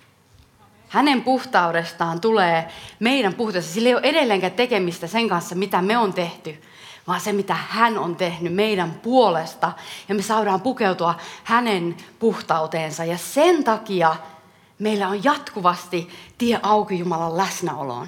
Hänen 0.89 1.21
puhtaudestaan 1.21 2.21
tulee 2.21 2.67
meidän 2.99 3.33
puhtaus. 3.33 3.73
Sillä 3.73 3.89
ei 3.89 3.95
ole 3.95 4.03
edelleenkään 4.03 4.53
tekemistä 4.53 5.07
sen 5.07 5.29
kanssa, 5.29 5.55
mitä 5.55 5.81
me 5.81 5.97
on 5.97 6.13
tehty, 6.13 6.61
vaan 7.07 7.21
se, 7.21 7.33
mitä 7.33 7.53
hän 7.53 7.97
on 7.97 8.15
tehnyt 8.15 8.53
meidän 8.53 8.91
puolesta. 8.91 9.71
Ja 10.09 10.15
me 10.15 10.21
saadaan 10.21 10.61
pukeutua 10.61 11.15
hänen 11.43 11.97
puhtauteensa. 12.19 13.05
Ja 13.05 13.17
sen 13.17 13.63
takia 13.63 14.15
meillä 14.79 15.07
on 15.07 15.23
jatkuvasti 15.23 16.09
tie 16.37 16.59
auki 16.63 16.99
Jumalan 16.99 17.37
läsnäoloon. 17.37 18.07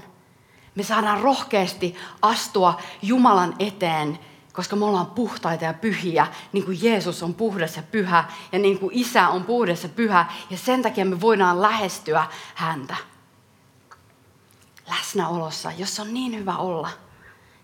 Me 0.75 0.83
saadaan 0.83 1.21
rohkeasti 1.21 1.95
astua 2.21 2.77
Jumalan 3.01 3.55
eteen, 3.59 4.19
koska 4.53 4.75
me 4.75 4.85
ollaan 4.85 5.05
puhtaita 5.05 5.65
ja 5.65 5.73
pyhiä, 5.73 6.27
niin 6.53 6.65
kuin 6.65 6.79
Jeesus 6.81 7.23
on 7.23 7.33
puhdas 7.33 7.77
ja 7.77 7.83
pyhä, 7.83 8.23
ja 8.51 8.59
niin 8.59 8.79
kuin 8.79 8.91
Isä 8.93 9.27
on 9.27 9.43
puhdas 9.43 9.83
ja 9.83 9.89
pyhä, 9.89 10.25
ja 10.49 10.57
sen 10.57 10.81
takia 10.81 11.05
me 11.05 11.21
voidaan 11.21 11.61
lähestyä 11.61 12.27
häntä. 12.55 12.95
Läsnäolossa, 14.89 15.71
jos 15.77 15.99
on 15.99 16.13
niin 16.13 16.35
hyvä 16.35 16.57
olla– 16.57 16.89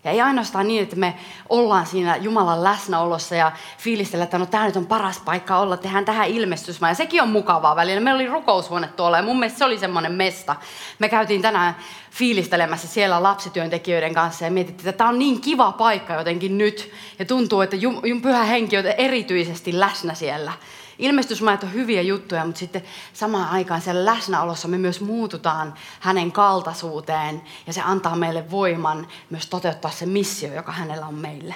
ja 0.06 0.12
ei 0.12 0.20
ainoastaan 0.20 0.68
niin, 0.68 0.82
että 0.82 0.96
me 0.96 1.14
ollaan 1.48 1.86
siinä 1.86 2.16
Jumalan 2.16 2.64
läsnäolossa 2.64 3.34
ja 3.34 3.52
fiilistellä, 3.78 4.24
että 4.24 4.38
no 4.38 4.46
tämä 4.46 4.66
nyt 4.66 4.76
on 4.76 4.86
paras 4.86 5.20
paikka 5.24 5.58
olla, 5.58 5.76
tehdään 5.76 6.04
tähän 6.04 6.28
ilmestysmaan. 6.28 6.90
Ja 6.90 6.94
sekin 6.94 7.22
on 7.22 7.28
mukavaa 7.28 7.76
välillä. 7.76 8.00
Meillä 8.00 8.18
oli 8.18 8.26
rukoushuone 8.26 8.88
tuolla 8.88 9.16
ja 9.16 9.22
mun 9.22 9.38
mielestä 9.38 9.58
se 9.58 9.64
oli 9.64 9.78
semmoinen 9.78 10.12
mesta. 10.12 10.56
Me 10.98 11.08
käytiin 11.08 11.42
tänään 11.42 11.76
fiilistelemässä 12.10 12.88
siellä 12.88 13.22
lapsityöntekijöiden 13.22 14.14
kanssa 14.14 14.44
ja 14.44 14.50
mietittiin, 14.50 14.88
että 14.88 14.98
tämä 14.98 15.10
on 15.10 15.18
niin 15.18 15.40
kiva 15.40 15.72
paikka 15.72 16.14
jotenkin 16.14 16.58
nyt. 16.58 16.92
Ja 17.18 17.24
tuntuu, 17.24 17.60
että 17.60 17.76
Pyhä 18.22 18.44
Henki 18.44 18.76
on 18.76 18.86
erityisesti 18.86 19.80
läsnä 19.80 20.14
siellä. 20.14 20.52
Ilmestysmajat 20.98 21.62
on 21.62 21.72
hyviä 21.72 22.02
juttuja, 22.02 22.44
mutta 22.44 22.58
sitten 22.58 22.82
samaan 23.12 23.48
aikaan 23.48 23.80
siellä 23.80 24.04
läsnäolossa 24.04 24.68
me 24.68 24.78
myös 24.78 25.00
muututaan 25.00 25.74
hänen 26.00 26.32
kaltaisuuteen 26.32 27.42
ja 27.66 27.72
se 27.72 27.80
antaa 27.80 28.16
meille 28.16 28.50
voiman 28.50 29.08
myös 29.30 29.46
toteuttaa 29.46 29.90
se 29.90 30.06
missio, 30.06 30.54
joka 30.54 30.72
hänellä 30.72 31.06
on 31.06 31.14
meille. 31.14 31.54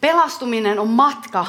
Pelastuminen 0.00 0.78
on 0.78 0.88
matka 0.88 1.46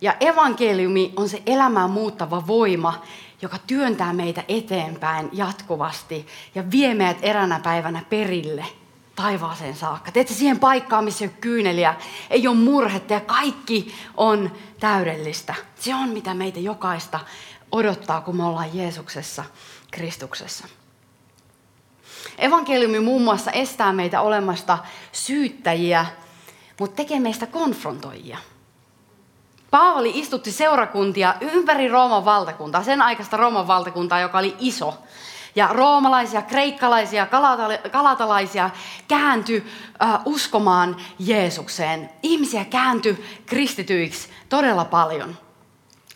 ja 0.00 0.14
evankeliumi 0.20 1.12
on 1.16 1.28
se 1.28 1.42
elämää 1.46 1.88
muuttava 1.88 2.46
voima, 2.46 3.02
joka 3.42 3.58
työntää 3.66 4.12
meitä 4.12 4.44
eteenpäin 4.48 5.28
jatkuvasti 5.32 6.26
ja 6.54 6.70
vie 6.70 6.94
meidät 6.94 7.18
eränä 7.22 7.60
päivänä 7.60 8.02
perille 8.10 8.66
taivaaseen 9.16 9.76
saakka. 9.76 10.12
Teette 10.12 10.34
siihen 10.34 10.58
paikkaan, 10.58 11.04
missä 11.04 11.24
ei 11.24 11.28
ole 11.28 11.36
kyyneliä, 11.40 11.94
ei 12.30 12.48
ole 12.48 12.56
murhetta 12.56 13.12
ja 13.12 13.20
kaikki 13.20 13.94
on 14.16 14.52
täydellistä. 14.80 15.54
Se 15.74 15.94
on 15.94 16.08
mitä 16.08 16.34
meitä 16.34 16.60
jokaista 16.60 17.20
odottaa, 17.72 18.20
kun 18.20 18.36
me 18.36 18.44
ollaan 18.44 18.76
Jeesuksessa, 18.76 19.44
Kristuksessa. 19.90 20.68
Evankeliumi 22.38 23.00
muun 23.00 23.22
muassa 23.22 23.50
estää 23.50 23.92
meitä 23.92 24.20
olemasta 24.20 24.78
syyttäjiä, 25.12 26.06
mutta 26.80 26.96
tekee 26.96 27.20
meistä 27.20 27.46
konfrontoijia. 27.46 28.38
Paavali 29.70 30.12
istutti 30.14 30.52
seurakuntia 30.52 31.34
ympäri 31.40 31.88
Rooman 31.88 32.24
valtakuntaa, 32.24 32.82
sen 32.82 33.02
aikaista 33.02 33.36
Rooman 33.36 33.66
valtakuntaa, 33.66 34.20
joka 34.20 34.38
oli 34.38 34.56
iso. 34.58 34.98
Ja 35.56 35.68
roomalaisia, 35.72 36.42
kreikkalaisia, 36.42 37.26
kalatalaisia 37.90 38.70
kääntyi 39.08 39.64
uskomaan 40.24 40.96
Jeesukseen. 41.18 42.10
Ihmisiä 42.22 42.64
kääntyi 42.64 43.24
kristityiksi 43.46 44.28
todella 44.48 44.84
paljon. 44.84 45.36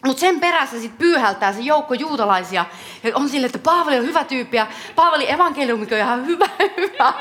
Mutta 0.07 0.21
sen 0.21 0.41
perässä 0.41 0.81
sitten 0.81 0.99
pyyhältää 0.99 1.53
se 1.53 1.61
joukko 1.61 1.95
juutalaisia. 1.95 2.65
Ja 3.03 3.11
on 3.15 3.29
sille, 3.29 3.47
että 3.47 3.59
Paavali 3.59 3.99
on 3.99 4.07
hyvä 4.07 4.25
tyyppi 4.25 4.57
ja 4.57 4.67
Paavali 4.95 5.31
evankeliumikko 5.31 5.95
on 5.95 6.01
ihan 6.01 6.27
hyvä, 6.27 6.49
hyvä. 6.77 7.13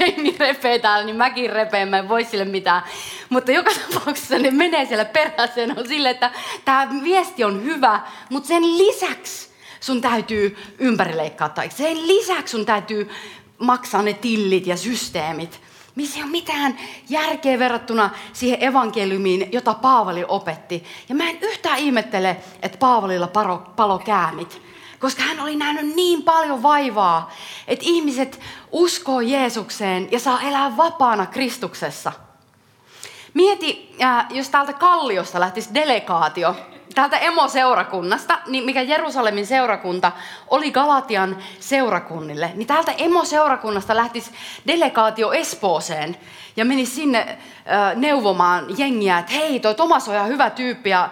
Jengi 0.00 0.36
repee 0.38 0.78
täällä, 0.78 1.04
niin 1.04 1.16
mäkin 1.16 1.50
repeen, 1.50 1.88
mä 1.88 1.98
en 1.98 2.08
voi 2.08 2.24
sille 2.24 2.44
mitään. 2.44 2.82
Mutta 3.28 3.52
joka 3.52 3.70
tapauksessa 3.94 4.38
ne 4.38 4.50
menee 4.50 4.86
siellä 4.86 5.04
perässä 5.04 5.60
on 5.76 5.88
sille, 5.88 6.10
että 6.10 6.30
tämä 6.64 6.88
viesti 7.04 7.44
on 7.44 7.62
hyvä, 7.62 8.00
mutta 8.30 8.48
sen 8.48 8.78
lisäksi 8.78 9.51
sun 9.82 10.00
täytyy 10.00 10.56
ympärileikkaa 10.78 11.48
tai 11.48 11.70
sen 11.70 12.08
lisäksi 12.08 12.50
sun 12.50 12.66
täytyy 12.66 13.10
maksaa 13.58 14.02
ne 14.02 14.12
tillit 14.12 14.66
ja 14.66 14.76
systeemit 14.76 15.60
missä 15.94 16.16
ei 16.16 16.22
ole 16.22 16.30
mitään 16.30 16.78
järkeä 17.08 17.58
verrattuna 17.58 18.10
siihen 18.32 18.64
evankeliumiin, 18.64 19.48
jota 19.52 19.74
Paavali 19.74 20.24
opetti. 20.28 20.84
Ja 21.08 21.14
mä 21.14 21.30
en 21.30 21.38
yhtään 21.42 21.78
ihmettele, 21.78 22.36
että 22.62 22.78
Paavalilla 22.78 23.26
palo, 23.26 23.62
palo 23.76 23.98
käämit. 23.98 24.62
Koska 24.98 25.22
hän 25.22 25.40
oli 25.40 25.56
nähnyt 25.56 25.94
niin 25.94 26.22
paljon 26.22 26.62
vaivaa, 26.62 27.30
että 27.68 27.84
ihmiset 27.88 28.40
uskoo 28.70 29.20
Jeesukseen 29.20 30.08
ja 30.10 30.20
saa 30.20 30.40
elää 30.40 30.76
vapaana 30.76 31.26
Kristuksessa. 31.26 32.12
Mieti, 33.34 33.96
äh, 34.02 34.26
jos 34.30 34.48
täältä 34.48 34.72
Kalliosta 34.72 35.40
lähtisi 35.40 35.74
delegaatio 35.74 36.56
täältä 36.94 37.18
emoseurakunnasta, 37.18 38.38
niin 38.46 38.64
mikä 38.64 38.82
Jerusalemin 38.82 39.46
seurakunta 39.46 40.12
oli 40.48 40.70
Galatian 40.70 41.36
seurakunnille, 41.60 42.50
niin 42.54 42.66
täältä 42.66 42.92
emoseurakunnasta 42.98 43.96
lähtisi 43.96 44.30
delegaatio 44.66 45.32
Espooseen 45.32 46.16
ja 46.56 46.64
menisi 46.64 46.94
sinne 46.94 47.18
äh, 47.20 47.96
neuvomaan 47.96 48.66
jengiä, 48.78 49.18
että 49.18 49.32
hei, 49.32 49.60
toi 49.60 49.74
Tomas 49.74 50.08
on 50.08 50.14
ihan 50.14 50.28
hyvä 50.28 50.50
tyyppi 50.50 50.90
ja 50.90 51.10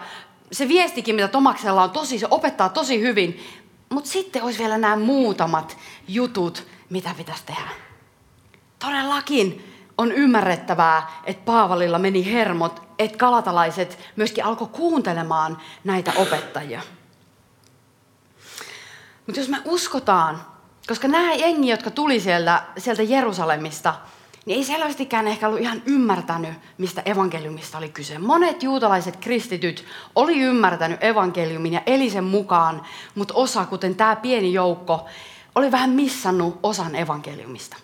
se 0.53 0.69
viestikin, 0.69 1.15
mitä 1.15 1.29
Tomaksella 1.29 1.83
on 1.83 1.91
tosi, 1.91 2.19
se 2.19 2.27
opettaa 2.31 2.69
tosi 2.69 3.01
hyvin, 3.01 3.41
mutta 3.89 4.11
sitten 4.11 4.43
olisi 4.43 4.59
vielä 4.59 4.79
nämä 4.79 4.97
muutamat 4.97 5.77
jutut, 6.09 6.67
mitä 6.91 7.11
pitäisi 7.17 7.43
tehdä. 7.47 7.71
Todellakin 8.79 9.65
on 9.99 10.13
ymmärrettävää, 10.13 11.11
että 11.25 11.43
Paavalilla 11.45 11.99
meni 11.99 12.33
hermot, 12.33 12.83
että 13.01 13.19
kalatalaiset 13.19 13.99
myöskin 14.17 14.45
alkoi 14.45 14.69
kuuntelemaan 14.73 15.59
näitä 15.85 16.13
opettajia. 16.17 16.81
Mutta 19.27 19.41
jos 19.41 19.49
me 19.49 19.59
uskotaan, 19.65 20.43
koska 20.89 21.09
nämä 21.09 21.35
jengi, 21.35 21.69
jotka 21.69 21.91
tuli 21.91 22.21
sieltä, 22.21 22.63
sieltä 22.79 23.03
Jerusalemista, 23.03 23.95
niin 24.47 24.59
ei 24.59 24.65
selvästikään 24.65 25.27
ehkä 25.27 25.49
ollut 25.49 25.61
ihan 25.61 25.83
ymmärtänyt, 25.87 26.55
mistä 26.79 27.03
evankeliumista 27.05 27.79
oli 27.79 27.89
kyse. 27.89 28.19
Monet 28.19 28.63
juutalaiset 28.63 29.17
kristityt 29.17 29.85
oli 30.15 30.41
ymmärtänyt 30.41 31.05
evankeliumin 31.05 31.73
ja 31.73 31.83
eli 31.87 32.11
sen 32.11 32.25
mukaan, 32.25 32.83
mutta 33.15 33.35
osa, 33.35 33.67
kuten 33.67 33.95
tämä 33.95 34.17
pieni 34.17 34.53
joukko, 34.53 35.07
oli 35.55 35.73
vähän 35.73 35.91
missannut 35.91 36.59
osan 36.63 36.95
evankeliumista. 36.95 37.77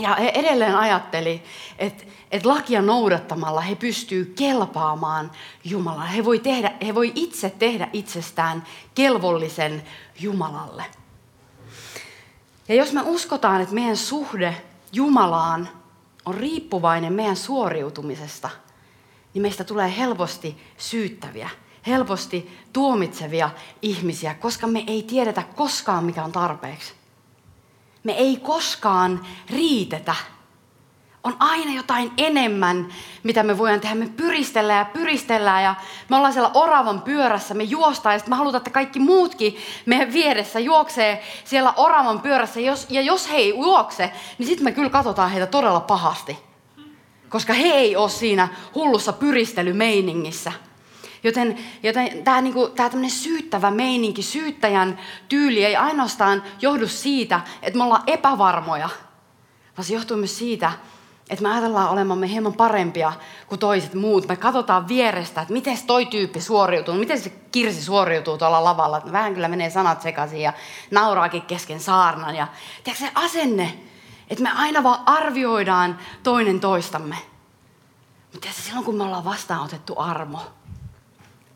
Ja 0.00 0.14
he 0.14 0.28
edelleen 0.34 0.76
ajatteli, 0.76 1.42
että, 1.78 2.04
että 2.30 2.48
lakia 2.48 2.82
noudattamalla 2.82 3.60
he 3.60 3.74
pystyvät 3.74 4.28
kelpaamaan 4.36 5.30
Jumalalle. 5.64 6.16
He 6.16 6.24
voi, 6.24 6.38
tehdä, 6.38 6.72
he 6.86 6.94
voi 6.94 7.12
itse 7.14 7.50
tehdä 7.50 7.88
itsestään 7.92 8.64
kelvollisen 8.94 9.82
Jumalalle. 10.20 10.84
Ja 12.68 12.74
jos 12.74 12.92
me 12.92 13.02
uskotaan, 13.02 13.60
että 13.60 13.74
meidän 13.74 13.96
suhde 13.96 14.62
Jumalaan 14.92 15.68
on 16.24 16.34
riippuvainen 16.34 17.12
meidän 17.12 17.36
suoriutumisesta, 17.36 18.50
niin 19.34 19.42
meistä 19.42 19.64
tulee 19.64 19.96
helposti 19.96 20.62
syyttäviä, 20.78 21.50
helposti 21.86 22.58
tuomitsevia 22.72 23.50
ihmisiä, 23.82 24.34
koska 24.34 24.66
me 24.66 24.84
ei 24.86 25.02
tiedetä 25.02 25.42
koskaan, 25.56 26.04
mikä 26.04 26.24
on 26.24 26.32
tarpeeksi. 26.32 26.99
Me 28.04 28.12
ei 28.12 28.36
koskaan 28.36 29.26
riitetä. 29.50 30.14
On 31.24 31.36
aina 31.38 31.74
jotain 31.74 32.12
enemmän, 32.18 32.88
mitä 33.22 33.42
me 33.42 33.58
voidaan 33.58 33.80
tehdä. 33.80 33.94
Me 33.94 34.08
pyristellään 34.16 34.78
ja 34.78 34.84
pyristellään 34.92 35.62
ja 35.62 35.74
me 36.08 36.16
ollaan 36.16 36.32
siellä 36.32 36.50
oravan 36.54 37.02
pyörässä, 37.02 37.54
me 37.54 37.64
juostaan 37.64 38.14
ja 38.14 38.18
sitten 38.18 38.32
me 38.32 38.36
halutaan, 38.36 38.60
että 38.60 38.70
kaikki 38.70 39.00
muutkin 39.00 39.56
meidän 39.86 40.12
vieressä 40.12 40.60
juoksee 40.60 41.22
siellä 41.44 41.72
oravan 41.76 42.20
pyörässä. 42.20 42.60
Ja 42.88 43.02
jos 43.02 43.30
he 43.30 43.36
ei 43.36 43.58
juokse, 43.58 44.12
niin 44.38 44.46
sitten 44.46 44.64
me 44.64 44.72
kyllä 44.72 44.90
katsotaan 44.90 45.30
heitä 45.30 45.46
todella 45.46 45.80
pahasti. 45.80 46.38
Koska 47.28 47.52
he 47.52 47.68
ei 47.68 47.96
ole 47.96 48.10
siinä 48.10 48.48
hullussa 48.74 49.12
pyristelymeiningissä. 49.12 50.52
Joten, 51.22 51.58
joten 51.82 52.24
tämä 52.24 52.40
niinku, 52.40 52.68
tää 52.68 52.90
syyttävä 53.08 53.70
meininki, 53.70 54.22
syyttäjän 54.22 54.98
tyyli 55.28 55.64
ei 55.64 55.76
ainoastaan 55.76 56.42
johdu 56.60 56.88
siitä, 56.88 57.40
että 57.62 57.78
me 57.78 57.84
ollaan 57.84 58.02
epävarmoja, 58.06 58.88
vaan 59.76 59.84
se 59.84 59.94
johtuu 59.94 60.16
myös 60.16 60.38
siitä, 60.38 60.72
että 61.30 61.42
me 61.42 61.52
ajatellaan 61.52 61.90
olemamme 61.90 62.28
hieman 62.28 62.52
parempia 62.52 63.12
kuin 63.46 63.58
toiset 63.58 63.94
muut. 63.94 64.28
Me 64.28 64.36
katsotaan 64.36 64.88
vierestä, 64.88 65.40
että 65.40 65.52
miten 65.52 65.78
toi 65.86 66.06
tyyppi 66.06 66.40
suoriutuu, 66.40 66.94
miten 66.94 67.20
se 67.20 67.32
kirsi 67.52 67.82
suoriutuu 67.82 68.38
tuolla 68.38 68.64
lavalla. 68.64 69.02
Vähän 69.12 69.34
kyllä 69.34 69.48
menee 69.48 69.70
sanat 69.70 70.02
sekaisin 70.02 70.40
ja 70.40 70.52
nauraakin 70.90 71.42
kesken 71.42 71.80
saarnan. 71.80 72.36
Ja 72.36 72.48
tiedätkö 72.84 73.06
se 73.06 73.12
asenne, 73.14 73.78
että 74.30 74.42
me 74.42 74.50
aina 74.54 74.82
vaan 74.82 75.00
arvioidaan 75.06 75.98
toinen 76.22 76.60
toistamme. 76.60 77.16
Mutta 78.32 78.48
silloin 78.52 78.84
kun 78.84 78.96
me 78.96 79.04
ollaan 79.04 79.24
vastaanotettu 79.24 79.94
armo, 79.98 80.40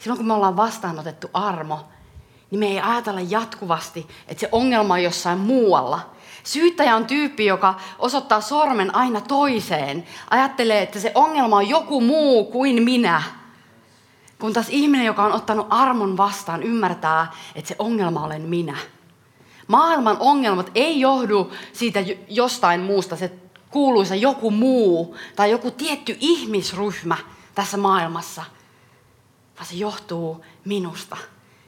silloin 0.04 0.18
kun 0.18 0.26
me 0.26 0.34
ollaan 0.34 0.56
vastaanotettu 0.56 1.30
armo, 1.32 1.80
niin 2.50 2.58
me 2.58 2.66
ei 2.66 2.80
ajatella 2.80 3.20
jatkuvasti, 3.20 4.08
että 4.28 4.40
se 4.40 4.48
ongelma 4.52 4.94
on 4.94 5.02
jossain 5.02 5.38
muualla. 5.38 6.10
Syyttäjä 6.42 6.96
on 6.96 7.06
tyyppi, 7.06 7.46
joka 7.46 7.74
osoittaa 7.98 8.40
sormen 8.40 8.94
aina 8.94 9.20
toiseen. 9.20 10.04
Ajattelee, 10.30 10.82
että 10.82 11.00
se 11.00 11.12
ongelma 11.14 11.56
on 11.56 11.68
joku 11.68 12.00
muu 12.00 12.44
kuin 12.44 12.82
minä. 12.82 13.22
Kun 14.38 14.52
taas 14.52 14.66
ihminen, 14.70 15.06
joka 15.06 15.24
on 15.24 15.32
ottanut 15.32 15.66
armon 15.70 16.16
vastaan, 16.16 16.62
ymmärtää, 16.62 17.32
että 17.54 17.68
se 17.68 17.76
ongelma 17.78 18.24
olen 18.24 18.42
minä. 18.42 18.76
Maailman 19.66 20.16
ongelmat 20.20 20.70
ei 20.74 21.00
johdu 21.00 21.52
siitä 21.72 22.04
jostain 22.28 22.80
muusta, 22.80 23.16
se 23.16 23.32
kuuluisa 23.70 24.14
joku 24.14 24.50
muu 24.50 25.16
tai 25.36 25.50
joku 25.50 25.70
tietty 25.70 26.16
ihmisryhmä 26.20 27.16
tässä 27.54 27.76
maailmassa– 27.76 28.44
vaan 29.56 29.66
se 29.66 29.74
johtuu 29.74 30.44
minusta. 30.64 31.16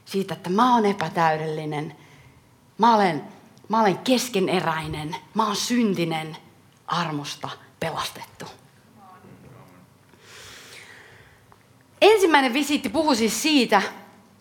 Siitä, 0.05 0.33
että 0.33 0.49
mä 0.49 0.75
oon 0.75 0.85
epätäydellinen, 0.85 1.95
mä 2.77 2.95
olen, 2.95 3.23
mä 3.69 3.81
olen 3.81 3.97
keskeneräinen, 3.97 5.15
mä 5.33 5.45
oon 5.45 5.55
syntinen, 5.55 6.37
armosta 6.87 7.49
pelastettu. 7.79 8.45
Ensimmäinen 12.01 12.53
visiitti 12.53 12.89
puhui 12.89 13.15
siis 13.15 13.41
siitä, 13.41 13.81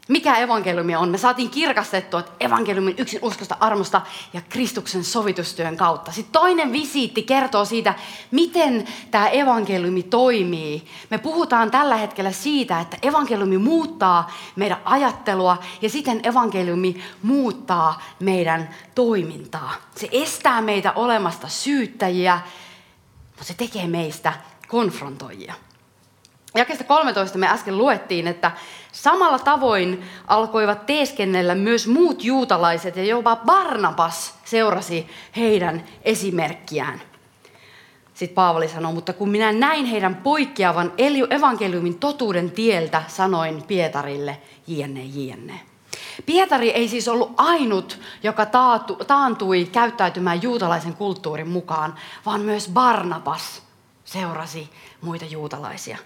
mikä 0.08 0.36
evankeliumi 0.36 0.96
on. 0.96 1.08
Me 1.08 1.18
saatiin 1.18 1.50
kirkastettua, 1.50 2.20
että 2.20 2.32
evankeliumin 2.40 2.94
yksin 2.98 3.18
uskosta, 3.22 3.56
armosta 3.60 4.00
ja 4.32 4.40
Kristuksen 4.48 5.04
sovitustyön 5.04 5.76
kautta. 5.76 6.12
Sitten 6.12 6.32
toinen 6.32 6.72
visiitti 6.72 7.22
kertoo 7.22 7.64
siitä, 7.64 7.94
miten 8.30 8.86
tämä 9.10 9.28
evankeliumi 9.28 10.02
toimii. 10.02 10.86
Me 11.10 11.18
puhutaan 11.18 11.70
tällä 11.70 11.96
hetkellä 11.96 12.32
siitä, 12.32 12.80
että 12.80 12.96
evankeliumi 13.02 13.58
muuttaa 13.58 14.32
meidän 14.56 14.78
ajattelua 14.84 15.58
ja 15.82 15.90
siten 15.90 16.20
evankeliumi 16.22 17.02
muuttaa 17.22 18.02
meidän 18.20 18.70
toimintaa. 18.94 19.74
Se 19.96 20.08
estää 20.12 20.62
meitä 20.62 20.92
olemasta 20.92 21.48
syyttäjiä, 21.48 22.40
mutta 23.26 23.44
se 23.44 23.54
tekee 23.54 23.86
meistä 23.86 24.32
konfrontoijia. 24.68 25.54
Jakesta 26.54 26.84
13 26.84 27.38
me 27.38 27.48
äsken 27.48 27.78
luettiin, 27.78 28.26
että 28.26 28.50
samalla 28.92 29.38
tavoin 29.38 30.04
alkoivat 30.26 30.86
teeskennellä 30.86 31.54
myös 31.54 31.86
muut 31.86 32.24
juutalaiset 32.24 32.96
ja 32.96 33.04
jopa 33.04 33.36
Barnabas 33.36 34.34
seurasi 34.44 35.06
heidän 35.36 35.84
esimerkkiään. 36.02 37.02
Sitten 38.14 38.34
Paavali 38.34 38.68
sanoo, 38.68 38.92
mutta 38.92 39.12
kun 39.12 39.28
minä 39.28 39.52
näin 39.52 39.86
heidän 39.86 40.14
poikkeavan 40.14 40.92
evankeliumin 41.30 41.98
totuuden 41.98 42.50
tieltä, 42.50 43.02
sanoin 43.08 43.62
Pietarille, 43.62 44.38
jne, 44.66 45.04
jne. 45.04 45.60
Pietari 46.26 46.70
ei 46.70 46.88
siis 46.88 47.08
ollut 47.08 47.32
ainut, 47.36 48.00
joka 48.22 48.46
taatu, 48.46 48.94
taantui 48.94 49.64
käyttäytymään 49.64 50.42
juutalaisen 50.42 50.94
kulttuurin 50.94 51.48
mukaan, 51.48 51.94
vaan 52.26 52.40
myös 52.40 52.70
Barnabas 52.72 53.62
seurasi 54.04 54.70
muita 55.00 55.24
juutalaisia. 55.24 55.98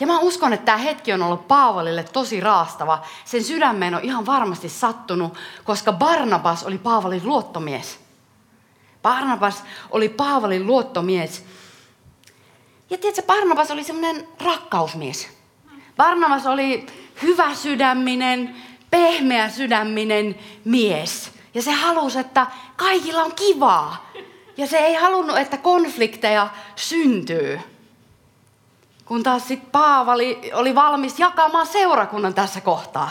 Ja 0.00 0.06
mä 0.06 0.18
uskon, 0.18 0.52
että 0.52 0.64
tämä 0.64 0.78
hetki 0.78 1.12
on 1.12 1.22
ollut 1.22 1.48
Paavalille 1.48 2.04
tosi 2.04 2.40
raastava. 2.40 3.02
Sen 3.24 3.44
sydämeen 3.44 3.94
on 3.94 4.04
ihan 4.04 4.26
varmasti 4.26 4.68
sattunut, 4.68 5.38
koska 5.64 5.92
Barnabas 5.92 6.64
oli 6.64 6.78
Paavalin 6.78 7.22
luottomies. 7.24 7.98
Barnabas 9.02 9.64
oli 9.90 10.08
Paavalin 10.08 10.66
luottomies. 10.66 11.44
Ja 12.90 12.98
tiedätkö, 12.98 13.22
Barnabas 13.22 13.70
oli 13.70 13.84
semmoinen 13.84 14.28
rakkausmies. 14.40 15.28
Barnabas 15.96 16.46
oli 16.46 16.86
hyvä 17.22 17.54
sydäminen, 17.54 18.56
pehmeä 18.90 19.48
sydäminen 19.48 20.34
mies. 20.64 21.32
Ja 21.54 21.62
se 21.62 21.72
halusi, 21.72 22.18
että 22.18 22.46
kaikilla 22.76 23.22
on 23.22 23.34
kivaa. 23.34 24.10
Ja 24.56 24.66
se 24.66 24.78
ei 24.78 24.94
halunnut, 24.94 25.38
että 25.38 25.56
konflikteja 25.56 26.48
syntyy. 26.76 27.60
Kun 29.04 29.22
taas 29.22 29.48
sitten 29.48 29.70
Paavali 29.70 30.50
oli 30.54 30.74
valmis 30.74 31.18
jakamaan 31.18 31.66
seurakunnan 31.66 32.34
tässä 32.34 32.60
kohtaa. 32.60 33.10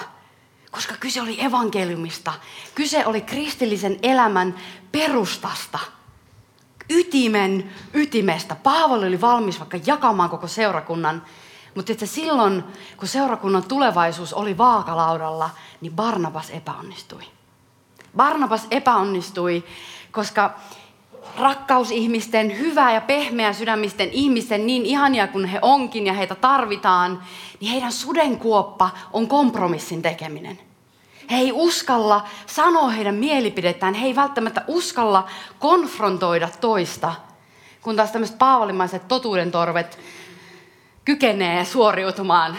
Koska 0.71 0.95
kyse 0.99 1.21
oli 1.21 1.43
evankeliumista. 1.43 2.33
Kyse 2.75 3.05
oli 3.05 3.21
kristillisen 3.21 3.99
elämän 4.01 4.55
perustasta. 4.91 5.79
Ytimen 6.89 7.71
ytimestä. 7.93 8.55
Paavali 8.55 9.07
oli 9.07 9.21
valmis 9.21 9.59
vaikka 9.59 9.79
jakamaan 9.85 10.29
koko 10.29 10.47
seurakunnan. 10.47 11.23
Mutta 11.75 11.91
että 11.91 12.05
silloin, 12.05 12.63
kun 12.97 13.07
seurakunnan 13.07 13.63
tulevaisuus 13.63 14.33
oli 14.33 14.57
vaakalaudalla, 14.57 15.49
niin 15.81 15.93
Barnabas 15.93 16.49
epäonnistui. 16.49 17.23
Barnabas 18.17 18.67
epäonnistui, 18.71 19.63
koska 20.11 20.53
rakkausihmisten, 21.37 22.59
hyvää 22.59 22.93
ja 22.93 23.01
pehmeä 23.01 23.53
sydämisten 23.53 24.09
ihmisten, 24.11 24.67
niin 24.67 24.85
ihania 24.85 25.27
kuin 25.27 25.45
he 25.45 25.59
onkin 25.61 26.07
ja 26.07 26.13
heitä 26.13 26.35
tarvitaan, 26.35 27.23
niin 27.59 27.71
heidän 27.71 27.91
sudenkuoppa 27.91 28.89
on 29.13 29.27
kompromissin 29.27 30.01
tekeminen. 30.01 30.59
He 31.31 31.37
ei 31.37 31.51
uskalla 31.51 32.27
sanoa 32.45 32.89
heidän 32.89 33.15
mielipidettään, 33.15 33.93
he 33.93 34.05
ei 34.05 34.15
välttämättä 34.15 34.63
uskalla 34.67 35.29
konfrontoida 35.59 36.49
toista, 36.61 37.15
kun 37.81 37.95
taas 37.95 38.11
tämmöiset 38.11 38.37
paavallimaiset 38.37 39.07
totuudentorvet 39.07 39.99
kykenee 41.05 41.65
suoriutumaan 41.65 42.57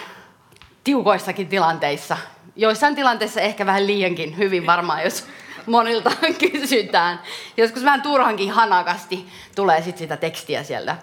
tiukoissakin 0.84 1.48
tilanteissa. 1.48 2.16
Joissain 2.56 2.94
tilanteissa 2.94 3.40
ehkä 3.40 3.66
vähän 3.66 3.86
liiankin 3.86 4.36
hyvin 4.36 4.66
varmaan, 4.66 5.02
jos 5.02 5.26
monilta 5.66 6.10
kysytään. 6.50 7.20
Joskus 7.56 7.84
vähän 7.84 8.02
turhankin 8.02 8.50
hanakasti 8.50 9.28
tulee 9.56 9.82
sit 9.82 9.98
sitä 9.98 10.16
tekstiä 10.16 10.62
sieltä. 10.62 10.96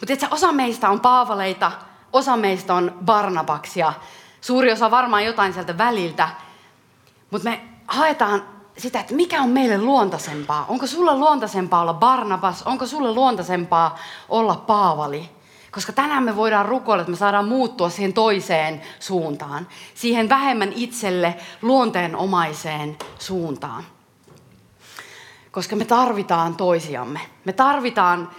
Mutta 0.00 0.28
osa 0.30 0.52
meistä 0.52 0.88
on 0.88 1.00
Paavaleita, 1.00 1.72
osa 2.12 2.36
meistä 2.36 2.74
on 2.74 2.98
Barnabaksia. 3.04 3.92
Suuri 4.40 4.72
osa 4.72 4.90
varmaan 4.90 5.24
jotain 5.24 5.52
sieltä 5.52 5.78
väliltä. 5.78 6.28
Mutta 7.30 7.50
me 7.50 7.60
haetaan 7.86 8.42
sitä, 8.78 9.00
että 9.00 9.14
mikä 9.14 9.42
on 9.42 9.48
meille 9.48 9.78
luontaisempaa. 9.78 10.64
Onko 10.68 10.86
sulle 10.86 11.16
luontaisempaa 11.16 11.80
olla 11.80 11.94
Barnabas? 11.94 12.62
Onko 12.62 12.86
sulle 12.86 13.12
luontaisempaa 13.12 13.98
olla 14.28 14.56
Paavali? 14.56 15.30
Koska 15.72 15.92
tänään 15.92 16.22
me 16.22 16.36
voidaan 16.36 16.66
rukoilla, 16.66 17.00
että 17.00 17.10
me 17.10 17.16
saadaan 17.16 17.48
muuttua 17.48 17.90
siihen 17.90 18.12
toiseen 18.12 18.82
suuntaan. 19.00 19.68
Siihen 19.94 20.28
vähemmän 20.28 20.72
itselle 20.76 21.36
luonteenomaiseen 21.62 22.98
suuntaan. 23.18 23.84
Koska 25.50 25.76
me 25.76 25.84
tarvitaan 25.84 26.56
toisiamme. 26.56 27.20
Me 27.44 27.52
tarvitaan 27.52 28.30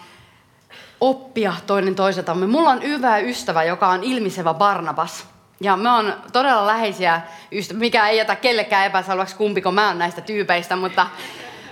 oppia 1.02 1.54
toinen 1.68 1.96
toiseltamme. 1.96 2.48
Mulla 2.48 2.70
on 2.70 2.84
hyvä 2.84 3.18
ystävä, 3.18 3.64
joka 3.64 3.88
on 3.88 4.04
ilmisevä 4.04 4.54
Barnabas. 4.54 5.26
Ja 5.62 5.78
me 5.78 5.90
on 5.90 6.14
todella 6.34 6.68
läheisiä 6.68 7.22
ystäviä, 7.52 7.80
mikä 7.80 8.08
ei 8.08 8.18
jätä 8.18 8.36
kellekään 8.36 8.86
epäselväksi 8.86 9.36
kumpiko 9.36 9.72
mä 9.72 9.88
oon 9.88 9.98
näistä 9.98 10.22
tyypeistä, 10.22 10.76
mutta, 10.76 11.08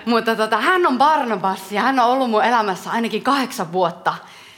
mutta 0.05 0.35
tota, 0.35 0.57
hän 0.57 0.87
on 0.87 0.97
Barnabas 0.97 1.71
ja 1.71 1.81
hän 1.81 1.99
on 1.99 2.05
ollut 2.05 2.29
mun 2.29 2.43
elämässä 2.43 2.91
ainakin 2.91 3.23
kahdeksan 3.23 3.71
vuotta. 3.71 4.15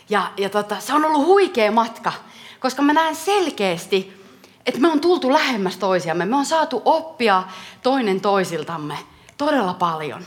Ja, 0.10 0.32
ja 0.38 0.50
tota, 0.50 0.80
se 0.80 0.94
on 0.94 1.06
ollut 1.06 1.26
huikea 1.26 1.72
matka, 1.72 2.14
koska 2.60 2.82
mä 2.82 2.94
näen 2.94 3.16
selkeästi, 3.16 4.24
että 4.66 4.82
me 4.82 4.92
on 4.92 5.02
tultu 5.02 5.34
lähemmäs 5.34 5.78
toisiamme. 5.78 6.26
Me 6.26 6.36
on 6.36 6.46
saatu 6.46 6.82
oppia 6.86 7.44
toinen 7.84 8.22
toisiltamme 8.22 8.98
todella 9.38 9.74
paljon. 9.74 10.26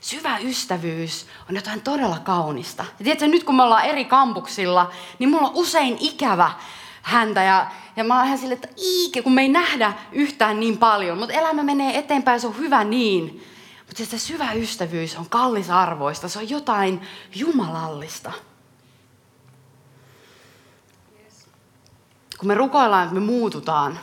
Syvä 0.00 0.38
ystävyys 0.38 1.26
on 1.50 1.56
jotain 1.56 1.80
todella 1.80 2.18
kaunista. 2.18 2.84
Ja 2.98 3.04
tiedätkö, 3.04 3.26
nyt 3.26 3.44
kun 3.44 3.56
me 3.56 3.62
ollaan 3.62 3.84
eri 3.84 4.04
kampuksilla, 4.04 4.90
niin 5.18 5.30
mulla 5.30 5.48
on 5.48 5.54
usein 5.54 5.96
ikävä 6.00 6.50
häntä. 7.02 7.42
Ja, 7.42 7.70
ja 7.96 8.04
mä 8.04 8.16
oon 8.16 8.26
ihan 8.26 8.38
silleen, 8.38 8.60
että 8.62 8.82
iike, 8.82 9.22
kun 9.22 9.32
me 9.32 9.42
ei 9.42 9.48
nähdä 9.48 9.92
yhtään 10.12 10.60
niin 10.60 10.78
paljon. 10.78 11.18
Mutta 11.18 11.34
elämä 11.34 11.62
menee 11.62 11.98
eteenpäin, 11.98 12.40
se 12.40 12.46
on 12.46 12.58
hyvä 12.58 12.84
niin. 12.84 13.44
Mutta 13.86 14.04
se 14.04 14.18
syvä 14.18 14.52
ystävyys 14.52 15.16
on 15.16 15.28
kallisarvoista, 15.28 16.28
se 16.28 16.38
on 16.38 16.50
jotain 16.50 17.00
jumalallista. 17.34 18.32
Kun 22.38 22.48
me 22.48 22.54
rukoillaan, 22.54 23.02
että 23.02 23.14
me 23.14 23.20
muututaan, 23.20 23.98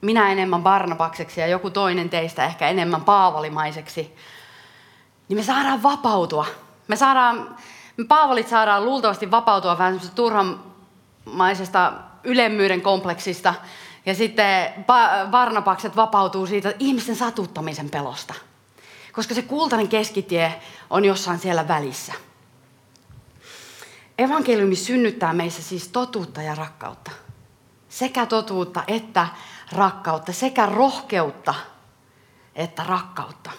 minä 0.00 0.32
enemmän 0.32 0.62
Barnabakseksi 0.62 1.40
ja 1.40 1.46
joku 1.46 1.70
toinen 1.70 2.10
teistä 2.10 2.44
ehkä 2.44 2.68
enemmän 2.68 3.04
Paavalimaiseksi, 3.04 4.16
niin 5.28 5.38
me 5.38 5.42
saadaan 5.42 5.82
vapautua. 5.82 6.46
Me 6.88 6.96
saadaan, 6.96 7.56
me 7.96 8.04
Paavalit 8.04 8.48
saadaan 8.48 8.84
luultavasti 8.84 9.30
vapautua 9.30 9.78
vähän 9.78 10.00
turhamaisesta 10.14 11.92
ylemmyyden 12.24 12.80
kompleksista. 12.80 13.54
Ja 14.06 14.14
sitten 14.14 14.84
Barnabakset 15.30 15.96
vapautuu 15.96 16.46
siitä 16.46 16.74
ihmisten 16.78 17.16
satuttamisen 17.16 17.90
pelosta. 17.90 18.34
Koska 19.12 19.34
se 19.34 19.42
kultainen 19.42 19.88
keskitie 19.88 20.60
on 20.90 21.04
jossain 21.04 21.38
siellä 21.38 21.68
välissä. 21.68 22.12
Evankeliumi 24.18 24.76
synnyttää 24.76 25.32
meissä 25.32 25.62
siis 25.62 25.88
totuutta 25.88 26.42
ja 26.42 26.54
rakkautta 26.54 27.10
sekä 27.94 28.26
totuutta 28.26 28.84
että 28.86 29.26
rakkautta, 29.72 30.32
sekä 30.32 30.66
rohkeutta 30.66 31.54
että 32.54 32.84
rakkautta. 32.84 33.50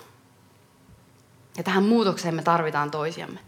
Ja 1.57 1.63
tähän 1.63 1.83
muutokseen 1.83 2.35
me 2.35 2.41
tarvitaan 2.41 2.91
toisiamme. 2.91 3.39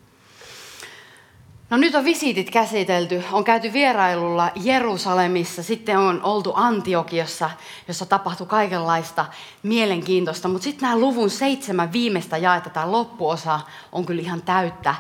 No 1.70 1.78
nyt 1.78 1.96
on 1.96 2.06
visiitit 2.06 2.50
käsitelty, 2.50 3.24
on 3.32 3.44
käyty 3.44 3.74
vierailulla 3.74 4.52
Jerusalemissa, 4.56 5.64
sitten 5.64 6.00
on 6.00 6.24
oltu 6.24 6.54
Antiokiassa, 6.56 7.50
jossa 7.88 8.06
tapahtui 8.06 8.48
kaikenlaista 8.48 9.26
mielenkiintoista, 9.64 10.48
mutta 10.48 10.64
sitten 10.64 10.82
nämä 10.90 11.00
luvun 11.00 11.30
seitsemän 11.30 11.94
viimeistä 11.94 12.38
jaetta, 12.38 12.70
tämä 12.70 12.92
loppuosa, 12.92 13.60
on 13.92 14.06
kyllä 14.06 14.22
ihan 14.22 14.42
täyttä 14.42 14.96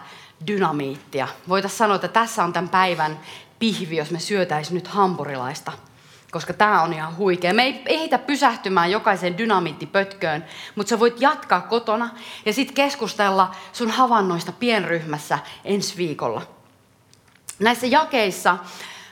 dynamiittia. 0.47 1.27
Voitaisiin 1.49 1.77
sanoa, 1.77 1.95
että 1.95 2.07
tässä 2.07 2.43
on 2.43 2.53
tämän 2.53 2.69
päivän 2.69 3.19
pihvi, 3.59 3.97
jos 3.97 4.11
me 4.11 4.19
syötäisiin 4.19 4.75
nyt 4.75 4.87
hampurilaista. 4.87 5.71
Koska 6.31 6.53
tämä 6.53 6.81
on 6.81 6.93
ihan 6.93 7.17
huikea. 7.17 7.53
Me 7.53 7.63
ei 7.63 7.81
ehitä 7.85 8.17
pysähtymään 8.17 8.91
jokaisen 8.91 9.37
dynamiittipötköön, 9.37 10.45
mutta 10.75 10.89
sä 10.89 10.99
voit 10.99 11.21
jatkaa 11.21 11.61
kotona 11.61 12.09
ja 12.45 12.53
sitten 12.53 12.75
keskustella 12.75 13.55
sun 13.73 13.91
havainnoista 13.91 14.51
pienryhmässä 14.51 15.39
ensi 15.65 15.97
viikolla. 15.97 16.41
Näissä 17.59 17.87
jakeissa 17.87 18.57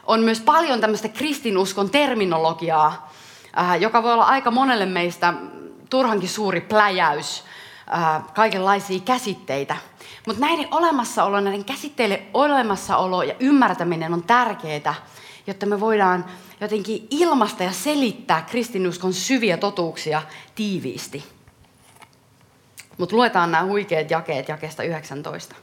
on 0.03 0.19
myös 0.19 0.41
paljon 0.41 0.81
tämmöistä 0.81 1.09
kristinuskon 1.09 1.89
terminologiaa, 1.89 3.13
äh, 3.57 3.81
joka 3.81 4.03
voi 4.03 4.13
olla 4.13 4.23
aika 4.23 4.51
monelle 4.51 4.85
meistä 4.85 5.33
turhankin 5.89 6.29
suuri 6.29 6.61
pläjäys, 6.61 7.43
äh, 7.93 8.33
kaikenlaisia 8.33 8.99
käsitteitä. 8.99 9.77
Mutta 10.27 10.41
näiden 10.41 10.67
olemassaolo, 10.71 11.39
näiden 11.39 11.65
käsitteiden 11.65 12.27
olemassaolo 12.33 13.23
ja 13.23 13.35
ymmärtäminen 13.39 14.13
on 14.13 14.23
tärkeää, 14.23 14.95
jotta 15.47 15.65
me 15.65 15.79
voidaan 15.79 16.25
jotenkin 16.61 17.07
ilmasta 17.11 17.63
ja 17.63 17.71
selittää 17.71 18.41
kristinuskon 18.41 19.13
syviä 19.13 19.57
totuuksia 19.57 20.21
tiiviisti. 20.55 21.23
Mutta 22.97 23.15
luetaan 23.15 23.51
nämä 23.51 23.65
huikeat 23.65 24.11
jakeet 24.11 24.47
jakeesta 24.47 24.83
19. 24.83 25.55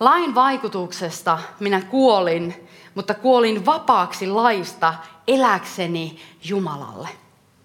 Lain 0.00 0.34
vaikutuksesta 0.34 1.38
minä 1.60 1.80
kuolin, 1.80 2.68
mutta 2.94 3.14
kuolin 3.14 3.66
vapaaksi 3.66 4.26
laista 4.26 4.94
eläkseni 5.26 6.18
Jumalalle. 6.44 7.08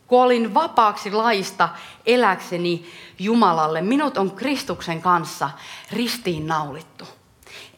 Kuolin 0.07 0.53
vapaaksi 0.53 1.11
laista 1.11 1.69
eläkseni 2.05 2.85
Jumalalle. 3.19 3.81
Minut 3.81 4.17
on 4.17 4.31
Kristuksen 4.31 5.01
kanssa 5.01 5.49
ristiin 5.91 6.47
naulittu. 6.47 7.05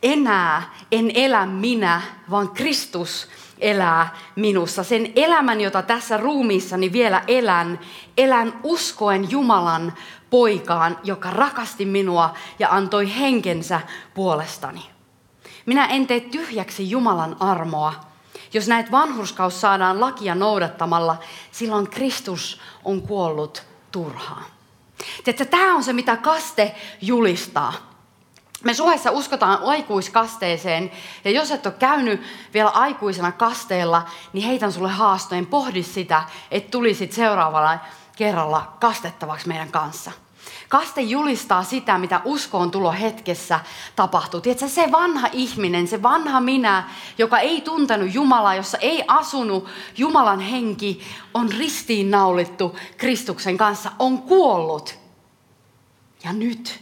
Enää 0.04 0.74
en 0.92 1.12
elä 1.14 1.46
minä, 1.46 2.02
vaan 2.30 2.50
Kristus 2.50 3.28
elää 3.60 4.18
minussa. 4.36 4.84
Sen 4.84 5.12
elämän, 5.16 5.62
jota 5.62 5.82
tässä 5.82 6.18
ruumiissani 6.18 6.92
vielä 6.92 7.24
elän, 7.28 7.80
elän 8.18 8.60
uskoen 8.64 9.32
Jumalan 9.32 9.94
poikaan, 10.30 10.98
joka 11.04 11.32
rakasti 11.32 11.86
minua 11.86 12.34
ja 12.60 12.68
antoi 12.72 13.16
henkensä 13.20 13.82
puolestani. 14.14 14.82
Minä 15.66 15.86
en 15.86 16.08
tee 16.08 16.20
tyhjäksi 16.20 16.90
Jumalan 16.90 17.38
armoa. 17.40 18.09
Jos 18.54 18.68
näet 18.68 18.92
vanhurskaus 18.92 19.62
saadaan 19.62 20.02
lakia 20.02 20.36
noudattamalla, 20.36 21.18
silloin 21.52 21.90
Kristus 21.90 22.62
on 22.84 23.02
kuollut 23.02 23.64
turhaan. 23.92 24.46
Tiedätkö, 25.24 25.46
tämä 25.46 25.76
on 25.76 25.84
se, 25.84 25.94
mitä 25.94 26.18
kaste 26.18 26.76
julistaa. 27.02 27.74
Me 28.64 28.74
Suhessa 28.74 29.12
uskotaan 29.12 29.60
aikuiskasteeseen, 29.64 30.92
ja 31.26 31.32
jos 31.32 31.52
et 31.52 31.66
ole 31.66 31.76
käynyt 31.80 32.22
vielä 32.54 32.70
aikuisena 32.70 33.32
kasteella, 33.32 34.06
niin 34.34 34.48
heitän 34.48 34.72
sulle 34.72 34.90
haasteen, 34.90 35.46
pohdi 35.46 35.84
sitä, 35.84 36.24
että 36.52 36.72
tulisit 36.72 37.14
seuraavalla 37.14 37.78
kerralla 38.18 38.74
kastettavaksi 38.80 39.48
meidän 39.48 39.72
kanssa. 39.72 40.12
Kaste 40.70 41.02
julistaa 41.02 41.64
sitä, 41.64 41.98
mitä 41.98 42.22
uskoon 42.26 42.72
tulo 42.72 42.92
hetkessä 42.92 43.60
tapahtuu. 43.96 44.42
Tiedätkö, 44.42 44.68
se 44.68 44.92
vanha 44.92 45.30
ihminen, 45.32 45.88
se 45.88 46.04
vanha 46.04 46.40
minä, 46.40 46.90
joka 47.18 47.40
ei 47.40 47.62
tuntenut 47.62 48.14
Jumalaa, 48.14 48.56
jossa 48.56 48.78
ei 48.78 49.04
asunut 49.08 49.68
Jumalan 49.98 50.40
henki, 50.40 51.02
on 51.34 51.52
ristiinnaulittu 51.52 52.78
Kristuksen 52.98 53.58
kanssa, 53.58 53.92
on 54.00 54.22
kuollut. 54.22 55.00
Ja 56.24 56.34
nyt 56.34 56.80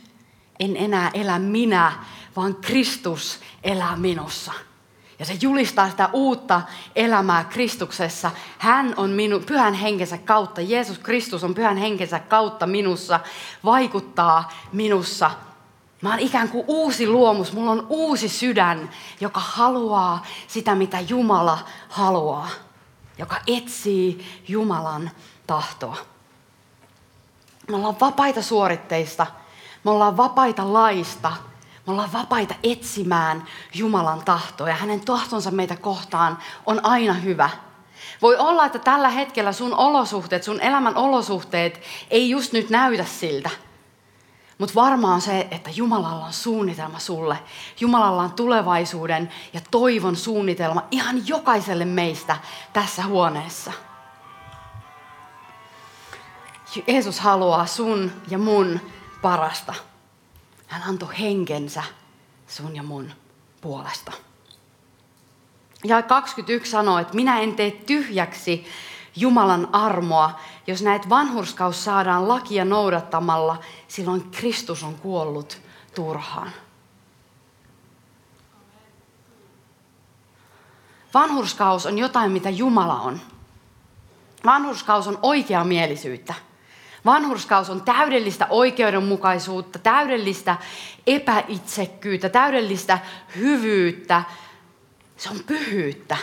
en 0.60 0.78
enää 0.78 1.12
elä 1.14 1.40
minä, 1.40 1.92
vaan 2.36 2.56
Kristus 2.56 3.40
elää 3.64 3.96
minussa. 3.96 4.52
Ja 5.20 5.26
se 5.26 5.38
julistaa 5.42 5.90
sitä 5.90 6.10
uutta 6.14 6.62
elämää 6.96 7.44
Kristuksessa. 7.44 8.32
Hän 8.58 8.94
on 8.98 9.10
minu, 9.10 9.40
pyhän 9.40 9.74
henkensä 9.74 10.18
kautta, 10.18 10.62
Jeesus 10.62 11.00
Kristus 11.00 11.44
on 11.44 11.54
pyhän 11.54 11.78
henkensä 11.78 12.20
kautta 12.20 12.68
minussa, 12.68 13.20
vaikuttaa 13.66 14.52
minussa. 14.74 15.32
Mä 16.02 16.10
oon 16.10 16.20
ikään 16.20 16.50
kuin 16.50 16.64
uusi 16.68 17.08
luomus, 17.08 17.54
mulla 17.54 17.72
on 17.72 17.86
uusi 17.90 18.30
sydän, 18.30 18.90
joka 19.20 19.40
haluaa 19.44 20.26
sitä, 20.48 20.76
mitä 20.76 21.00
Jumala 21.00 21.60
haluaa. 21.90 22.50
Joka 23.18 23.42
etsii 23.48 24.42
Jumalan 24.48 25.12
tahtoa. 25.48 25.98
Me 27.70 27.76
ollaan 27.76 28.00
vapaita 28.00 28.42
suoritteista, 28.42 29.28
me 29.84 29.92
ollaan 29.92 30.18
vapaita 30.18 30.74
laista, 30.74 31.34
me 31.88 31.92
ollaan 31.92 32.14
vapaita 32.14 32.56
etsimään 32.64 33.44
Jumalan 33.74 34.26
tahtoa 34.26 34.70
ja 34.70 34.76
hänen 34.76 35.06
tahtonsa 35.06 35.52
meitä 35.52 35.76
kohtaan 35.76 36.38
on 36.66 36.86
aina 36.86 37.14
hyvä. 37.14 37.50
Voi 38.22 38.36
olla, 38.38 38.66
että 38.66 38.80
tällä 38.80 39.10
hetkellä 39.10 39.52
sun 39.52 39.74
olosuhteet, 39.74 40.44
sun 40.44 40.62
elämän 40.62 40.96
olosuhteet 40.96 41.82
ei 42.10 42.30
just 42.30 42.54
nyt 42.54 42.70
näytä 42.70 43.04
siltä. 43.04 43.50
Mutta 44.58 44.76
varmaan 44.76 45.14
on 45.14 45.22
se, 45.22 45.48
että 45.52 45.70
Jumalalla 45.76 46.26
on 46.26 46.34
suunnitelma 46.34 47.00
sulle. 47.00 47.40
Jumalalla 47.80 48.22
on 48.22 48.32
tulevaisuuden 48.32 49.30
ja 49.54 49.62
toivon 49.72 50.16
suunnitelma 50.16 50.84
ihan 50.92 51.28
jokaiselle 51.28 51.86
meistä 51.86 52.38
tässä 52.74 53.04
huoneessa. 53.04 53.72
Jeesus 56.88 57.20
haluaa 57.20 57.66
sun 57.66 58.12
ja 58.30 58.38
mun 58.38 58.80
parasta. 59.22 59.74
Hän 60.68 60.84
antoi 60.84 61.20
henkensä 61.20 61.84
sun 62.48 62.76
ja 62.76 62.84
mun 62.84 63.12
puolesta. 63.62 64.12
Ja 65.84 66.02
21 66.02 66.72
sanoo, 66.72 67.00
että 67.00 67.16
minä 67.16 67.40
en 67.40 67.56
tee 67.56 67.72
tyhjäksi 67.72 68.66
Jumalan 69.16 69.76
armoa, 69.76 70.40
jos 70.68 70.82
näet 70.82 71.10
vanhurskaus 71.10 71.84
saadaan 71.84 72.28
lakia 72.28 72.66
noudattamalla, 72.66 73.60
silloin 73.88 74.32
Kristus 74.32 74.84
on 74.84 74.96
kuollut 74.96 75.62
turhaan. 75.96 76.52
Vanhurskaus 81.14 81.86
on 81.86 81.98
jotain, 81.98 82.32
mitä 82.32 82.50
Jumala 82.50 83.02
on. 83.02 83.22
Vanhurskaus 84.46 85.08
on 85.08 85.20
oikeamielisyyttä. 85.22 86.34
Vanhurskaus 87.08 87.70
on 87.70 87.82
täydellistä 87.82 88.48
oikeudenmukaisuutta, 88.50 89.80
täydellistä 89.80 90.58
epäitsekkyyttä, 91.08 92.30
täydellistä 92.30 93.00
hyvyyttä. 93.36 94.24
Se 95.18 95.30
on 95.30 95.40
pyhyyttä. 95.48 96.18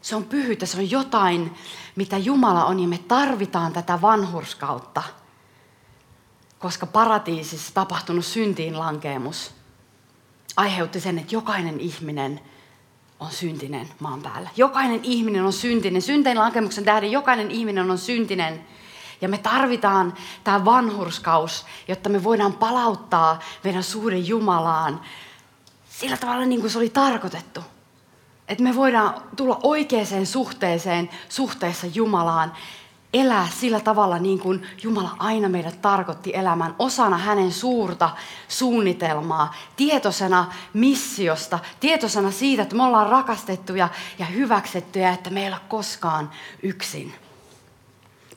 Se 0.00 0.16
on 0.16 0.24
pyhyyttä, 0.24 0.66
se 0.66 0.78
on 0.78 0.90
jotain, 0.90 1.54
mitä 1.96 2.18
Jumala 2.18 2.64
on 2.64 2.80
ja 2.80 2.88
me 2.88 2.98
tarvitaan 2.98 3.72
tätä 3.72 4.00
vanhurskautta. 4.00 5.02
Koska 6.58 6.86
paratiisissa 6.86 7.74
tapahtunut 7.74 8.24
syntiin 8.24 8.78
lankeemus 8.78 9.50
aiheutti 10.56 11.00
sen, 11.00 11.18
että 11.18 11.34
jokainen 11.34 11.80
ihminen 11.80 12.40
on 13.20 13.30
syntinen 13.30 13.88
maan 14.00 14.22
päällä. 14.22 14.50
Jokainen 14.56 15.00
ihminen 15.02 15.44
on 15.44 15.52
syntinen. 15.52 16.02
Synteen 16.02 16.38
lankemuksen 16.38 16.84
tähden 16.84 17.12
jokainen 17.12 17.50
ihminen 17.50 17.90
on 17.90 17.98
syntinen. 17.98 18.64
Ja 19.20 19.28
me 19.28 19.38
tarvitaan 19.38 20.14
tämä 20.44 20.64
vanhurskaus, 20.64 21.66
jotta 21.88 22.08
me 22.08 22.24
voidaan 22.24 22.52
palauttaa 22.52 23.38
meidän 23.64 23.82
suhde 23.82 24.16
Jumalaan 24.16 25.00
sillä 25.88 26.16
tavalla 26.16 26.44
niin 26.44 26.60
kuin 26.60 26.70
se 26.70 26.78
oli 26.78 26.90
tarkoitettu. 26.90 27.60
Että 28.48 28.64
me 28.64 28.76
voidaan 28.76 29.14
tulla 29.36 29.60
oikeaan 29.62 30.26
suhteeseen 30.26 31.10
suhteessa 31.28 31.86
Jumalaan, 31.94 32.52
elää 33.12 33.48
sillä 33.60 33.80
tavalla 33.80 34.18
niin 34.18 34.38
kuin 34.38 34.66
Jumala 34.82 35.16
aina 35.18 35.48
meidät 35.48 35.82
tarkoitti 35.82 36.30
elämään, 36.34 36.74
osana 36.78 37.18
hänen 37.18 37.52
suurta 37.52 38.10
suunnitelmaa, 38.48 39.54
tietoisena 39.76 40.52
missiosta, 40.72 41.58
tietoisena 41.80 42.30
siitä, 42.30 42.62
että 42.62 42.76
me 42.76 42.82
ollaan 42.82 43.10
rakastettuja 43.10 43.88
ja 44.18 44.26
hyväksettyjä, 44.26 45.12
että 45.12 45.30
me 45.30 45.42
ei 45.42 45.48
ole 45.48 45.60
koskaan 45.68 46.30
yksin. 46.62 47.14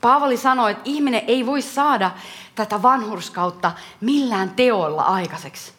Paavali 0.02 0.38
sanoi, 0.38 0.72
että 0.72 0.84
ihminen 0.86 1.24
ei 1.28 1.46
voi 1.46 1.62
saada 1.62 2.12
tätä 2.56 2.82
vanhurskautta 2.82 3.72
millään 4.02 4.50
teoilla 4.50 5.02
aikaiseksi. 5.02 5.74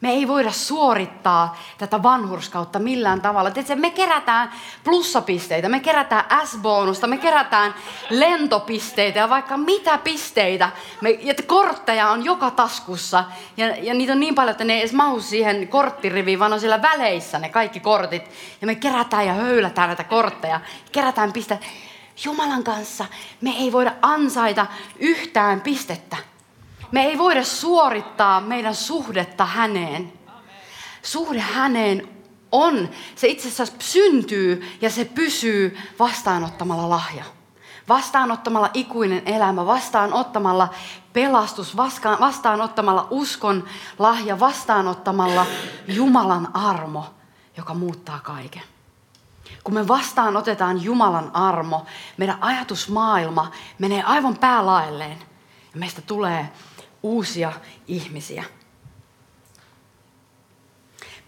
Me 0.00 0.10
ei 0.10 0.28
voida 0.28 0.52
suorittaa 0.52 1.56
tätä 1.78 2.02
vanhurskautta 2.02 2.78
millään 2.78 3.20
tavalla. 3.20 3.50
Tiedätkö, 3.50 3.76
me 3.76 3.90
kerätään 3.90 4.52
plussapisteitä, 4.84 5.68
me 5.68 5.80
kerätään 5.80 6.46
S-bonusta, 6.46 7.06
me 7.06 7.18
kerätään 7.18 7.74
lentopisteitä 8.10 9.18
ja 9.18 9.28
vaikka 9.28 9.56
mitä 9.56 9.98
pisteitä. 9.98 10.70
Me, 11.00 11.10
ja 11.10 11.34
kortteja 11.46 12.10
on 12.10 12.24
joka 12.24 12.50
taskussa 12.50 13.24
ja, 13.56 13.66
ja 13.76 13.94
niitä 13.94 14.12
on 14.12 14.20
niin 14.20 14.34
paljon, 14.34 14.50
että 14.50 14.64
ne 14.64 14.72
ei 14.72 14.80
edes 14.80 14.92
mahu 14.92 15.20
siihen 15.20 15.68
korttiriviin, 15.68 16.38
vaan 16.38 16.52
on 16.52 16.60
siellä 16.60 16.82
väleissä 16.82 17.38
ne 17.38 17.48
kaikki 17.48 17.80
kortit. 17.80 18.30
Ja 18.60 18.66
me 18.66 18.74
kerätään 18.74 19.26
ja 19.26 19.32
höylätään 19.32 19.88
näitä 19.88 20.04
kortteja, 20.04 20.60
kerätään 20.92 21.32
pisteitä. 21.32 21.66
Jumalan 22.24 22.64
kanssa 22.64 23.06
me 23.40 23.50
ei 23.50 23.72
voida 23.72 23.94
ansaita 24.02 24.66
yhtään 24.98 25.60
pistettä. 25.60 26.16
Me 26.92 27.04
ei 27.04 27.18
voida 27.18 27.44
suorittaa 27.44 28.40
meidän 28.40 28.74
suhdetta 28.74 29.44
häneen. 29.44 30.12
Suhde 31.02 31.40
häneen 31.40 32.08
on, 32.52 32.88
se 33.14 33.28
itse 33.28 33.48
asiassa 33.48 33.76
syntyy 33.78 34.76
ja 34.80 34.90
se 34.90 35.04
pysyy 35.04 35.78
vastaanottamalla 35.98 36.90
lahja. 36.90 37.24
Vastaanottamalla 37.88 38.70
ikuinen 38.74 39.22
elämä, 39.26 39.66
vastaanottamalla 39.66 40.68
pelastus, 41.12 41.76
vastaanottamalla 42.20 43.06
uskon 43.10 43.64
lahja, 43.98 44.40
vastaanottamalla 44.40 45.46
Jumalan 45.88 46.56
armo, 46.56 47.04
joka 47.56 47.74
muuttaa 47.74 48.20
kaiken. 48.22 48.75
Kun 49.66 49.74
me 49.74 49.88
vastaanotetaan 49.88 50.82
Jumalan 50.82 51.30
armo, 51.36 51.86
meidän 52.16 52.38
ajatusmaailma 52.40 53.50
menee 53.78 54.02
aivan 54.02 54.38
päälaelleen 54.38 55.18
ja 55.74 55.80
meistä 55.80 56.02
tulee 56.02 56.52
uusia 57.02 57.52
ihmisiä. 57.86 58.44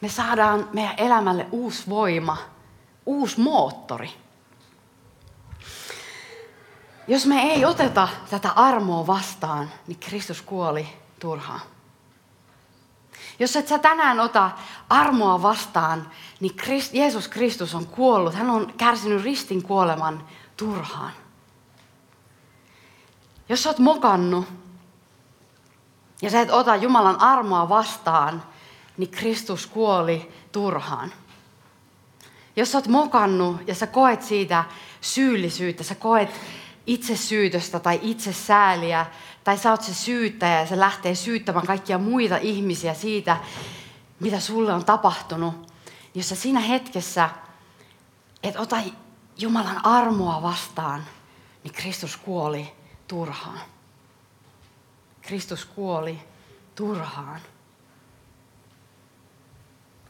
Me 0.01 0.09
saadaan 0.09 0.69
meidän 0.73 0.95
elämälle 0.97 1.47
uusi 1.51 1.83
voima, 1.89 2.37
uusi 3.07 3.41
moottori. 3.41 4.11
Jos 7.09 7.27
me 7.27 7.43
ei 7.43 7.65
oteta 7.65 8.09
tätä 8.31 8.51
armoa 8.51 9.07
vastaan, 9.07 9.71
niin 9.87 9.99
Kristus 9.99 10.43
kuoli 10.43 10.89
turhaan. 11.21 11.61
Jos 13.39 13.57
et 13.57 13.69
sä 13.69 13.79
tänään 13.79 14.21
ota 14.21 14.51
armoa 14.89 15.43
vastaan, 15.43 16.11
niin 16.41 16.57
Christ, 16.57 16.95
Jeesus 16.95 17.29
Kristus 17.29 17.75
on 17.75 17.87
kuollut. 17.87 18.35
Hän 18.35 18.51
on 18.51 18.75
kärsinyt 18.77 19.25
ristin 19.25 19.63
kuoleman 19.63 20.27
turhaan. 20.57 21.13
Jos 23.49 23.63
sä 23.63 23.69
oot 23.69 23.79
mokannut 23.79 24.47
ja 26.23 26.31
sä 26.31 26.41
et 26.41 26.51
ota 26.51 26.77
Jumalan 26.77 27.21
armoa 27.21 27.69
vastaan, 27.69 28.43
niin 28.97 29.11
Kristus 29.11 29.67
kuoli 29.67 30.33
turhaan. 30.53 31.13
Jos 32.57 32.73
sä 32.73 32.79
oot 32.79 32.89
mokannut 32.89 33.57
ja 33.67 33.75
sä 33.75 33.87
koet 33.87 34.23
siitä 34.23 34.65
syyllisyyttä, 35.01 35.85
sä 35.85 35.95
koet 35.95 36.31
itsesyytöstä 36.87 37.81
tai 37.81 38.01
itsesääliä, 38.03 39.07
tai 39.49 39.59
sä 39.59 39.71
oot 39.71 39.83
se 39.83 39.95
syyttäjä 39.95 40.61
ja 40.61 40.67
se 40.67 40.79
lähtee 40.79 41.15
syyttämään 41.15 41.67
kaikkia 41.67 41.99
muita 41.99 42.37
ihmisiä 42.37 42.95
siitä, 42.95 43.37
mitä 44.21 44.41
sulle 44.41 44.73
on 44.73 44.85
tapahtunut, 44.85 45.73
jos 46.15 46.29
sä 46.29 46.35
siinä 46.35 46.61
hetkessä 46.61 47.31
et 48.43 48.57
ota 48.57 48.77
Jumalan 49.39 49.87
armoa 49.87 50.43
vastaan, 50.43 51.05
niin 51.65 51.75
Kristus 51.75 52.17
kuoli 52.17 52.73
turhaan. 53.07 53.61
Kristus 55.23 55.65
kuoli 55.65 56.21
turhaan. 56.75 57.41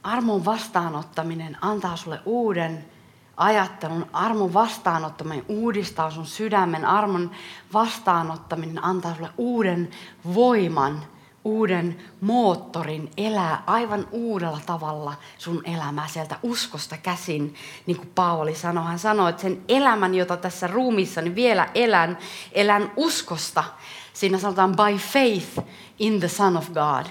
Armon 0.02 0.44
vastaanottaminen 0.44 1.56
antaa 1.60 1.96
sulle 1.96 2.20
uuden 2.24 2.90
ajattelun. 3.38 4.06
Armon 4.12 4.54
vastaanottaminen 4.54 5.44
uudistaa 5.48 6.10
sun 6.10 6.26
sydämen. 6.26 6.84
Armon 6.84 7.30
vastaanottaminen 7.72 8.84
antaa 8.84 9.14
sulle 9.14 9.30
uuden 9.36 9.90
voiman, 10.34 11.02
uuden 11.44 11.98
moottorin 12.20 13.10
elää 13.16 13.62
aivan 13.66 14.08
uudella 14.10 14.60
tavalla 14.66 15.14
sun 15.38 15.62
elämää 15.64 16.08
sieltä 16.08 16.38
uskosta 16.42 16.96
käsin. 16.96 17.54
Niin 17.86 17.96
kuin 17.96 18.12
Paavali 18.14 18.54
sanoi, 18.54 18.84
hän 18.84 18.98
sanoi, 18.98 19.30
että 19.30 19.42
sen 19.42 19.62
elämän, 19.68 20.14
jota 20.14 20.36
tässä 20.36 20.66
ruumissa 20.66 21.22
niin 21.22 21.34
vielä 21.34 21.68
elän, 21.74 22.18
elän 22.52 22.92
uskosta. 22.96 23.64
Siinä 24.12 24.38
sanotaan 24.38 24.76
by 24.76 24.98
faith 24.98 25.68
in 25.98 26.20
the 26.20 26.28
Son 26.28 26.56
of 26.56 26.70
God. 26.70 27.06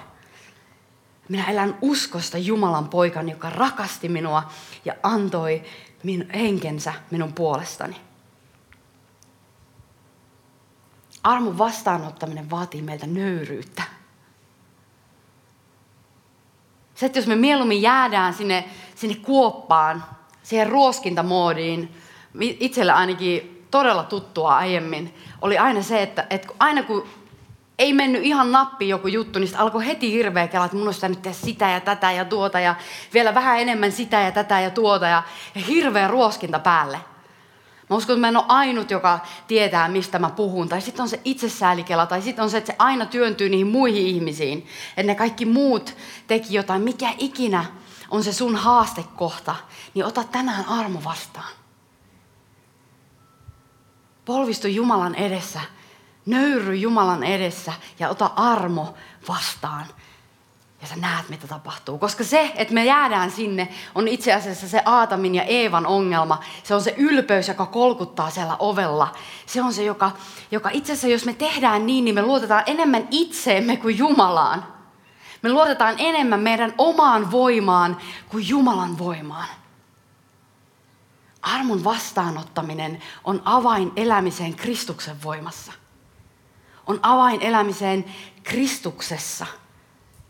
Minä 1.30 1.46
elän 1.46 1.78
uskosta 1.82 2.38
Jumalan 2.38 2.90
poikan, 2.90 3.30
joka 3.30 3.50
rakasti 3.50 4.10
minua 4.10 4.44
ja 4.86 4.94
antoi 5.04 5.64
min, 6.04 6.30
henkensä 6.34 6.94
minun 7.12 7.34
puolestani. 7.34 7.96
Armon 11.24 11.58
vastaanottaminen 11.58 12.50
vaatii 12.50 12.82
meiltä 12.82 13.08
nöyryyttä. 13.08 13.84
Se, 16.96 17.06
että 17.06 17.20
jos 17.20 17.28
me 17.28 17.36
mieluummin 17.36 17.82
jäädään 17.82 18.34
sinne, 18.34 18.70
sinne 18.96 19.16
kuoppaan, 19.16 20.04
siihen 20.44 20.70
ruoskintamoodiin, 20.70 21.96
itselle 22.40 22.92
ainakin 22.92 23.66
todella 23.72 24.04
tuttua 24.04 24.58
aiemmin, 24.58 25.14
oli 25.42 25.58
aina 25.58 25.82
se, 25.82 26.02
että, 26.02 26.28
että 26.30 26.48
aina 26.60 26.84
kun 26.84 27.08
ei 27.80 27.94
mennyt 27.94 28.24
ihan 28.24 28.52
nappi 28.52 28.90
joku 28.90 29.08
juttu, 29.08 29.40
niin 29.40 29.58
alkoi 29.58 29.86
heti 29.86 30.12
hirveä 30.12 30.48
kela, 30.48 30.66
että 30.66 30.78
mun 30.78 30.88
olisi 30.88 31.08
nyt 31.08 31.22
tehdä 31.22 31.38
sitä 31.38 31.70
ja 31.70 31.80
tätä 31.80 32.12
ja 32.12 32.26
tuota 32.26 32.60
ja 32.60 32.76
vielä 33.14 33.36
vähän 33.36 33.60
enemmän 33.60 33.92
sitä 33.92 34.22
ja 34.22 34.32
tätä 34.32 34.60
ja 34.62 34.70
tuota 34.70 35.08
ja, 35.08 35.24
ja 35.56 35.62
hirveä 35.62 36.08
ruoskinta 36.08 36.60
päälle. 36.60 37.00
Mä 37.90 37.96
uskon, 37.96 38.14
että 38.14 38.22
mä 38.22 38.28
en 38.28 38.38
ole 38.38 38.46
ainut, 38.48 38.92
joka 38.92 39.20
tietää, 39.48 39.88
mistä 39.88 40.20
mä 40.20 40.30
puhun. 40.30 40.70
Tai 40.70 40.82
sitten 40.82 41.04
on 41.04 41.10
se 41.10 41.22
itsesäälikela, 41.26 42.06
tai 42.06 42.22
sitten 42.22 42.44
on 42.44 42.50
se, 42.50 42.58
että 42.58 42.72
se 42.72 42.76
aina 42.80 43.06
työntyy 43.06 43.50
niihin 43.50 43.68
muihin 43.68 44.08
ihmisiin. 44.08 44.68
Että 44.98 45.12
ne 45.12 45.16
kaikki 45.16 45.46
muut 45.46 45.96
teki 46.28 46.54
jotain. 46.54 46.82
Mikä 46.82 47.14
ikinä 47.18 47.66
on 48.12 48.24
se 48.24 48.34
sun 48.34 48.56
haastekohta, 48.56 49.56
niin 49.94 50.06
ota 50.06 50.24
tänään 50.24 50.66
armo 50.66 51.04
vastaan. 51.04 51.54
Polvistu 54.26 54.68
Jumalan 54.68 55.16
edessä 55.16 55.62
Nöyry 56.28 56.76
Jumalan 56.76 57.24
edessä 57.24 57.74
ja 58.00 58.10
ota 58.10 58.32
armo 58.36 58.94
vastaan. 59.28 59.86
Ja 60.82 60.88
sä 60.88 60.96
näet, 60.96 61.30
mitä 61.30 61.48
tapahtuu. 61.48 61.98
Koska 61.98 62.24
se, 62.24 62.52
että 62.56 62.74
me 62.74 62.86
jäädään 62.86 63.32
sinne, 63.32 63.70
on 63.96 64.08
itse 64.08 64.34
asiassa 64.34 64.68
se 64.68 64.82
Aatamin 64.86 65.36
ja 65.36 65.44
Eevan 65.44 65.86
ongelma. 65.86 66.44
Se 66.64 66.76
on 66.76 66.82
se 66.82 66.94
ylpeys, 66.98 67.48
joka 67.48 67.66
kolkuttaa 67.66 68.30
siellä 68.30 68.56
ovella. 68.60 69.16
Se 69.46 69.62
on 69.62 69.74
se, 69.74 69.84
joka, 69.84 70.12
joka 70.52 70.70
itse 70.70 70.94
asiassa, 70.94 71.08
jos 71.08 71.26
me 71.26 71.34
tehdään 71.34 71.86
niin, 71.86 72.06
niin 72.06 72.16
me 72.16 72.22
luotetaan 72.22 72.64
enemmän 72.66 73.08
itseemme 73.12 73.78
kuin 73.78 73.98
Jumalaan. 73.98 74.66
Me 75.42 75.50
luotetaan 75.50 75.96
enemmän 75.98 76.40
meidän 76.40 76.74
omaan 76.78 77.32
voimaan 77.32 77.98
kuin 78.30 78.48
Jumalan 78.48 78.98
voimaan. 78.98 79.50
Armon 81.42 81.84
vastaanottaminen 81.84 83.04
on 83.24 83.42
avain 83.46 83.92
elämiseen 83.96 84.56
Kristuksen 84.56 85.24
voimassa 85.24 85.74
on 86.88 87.00
avain 87.02 87.42
elämiseen 87.42 88.06
Kristuksessa. 88.44 89.46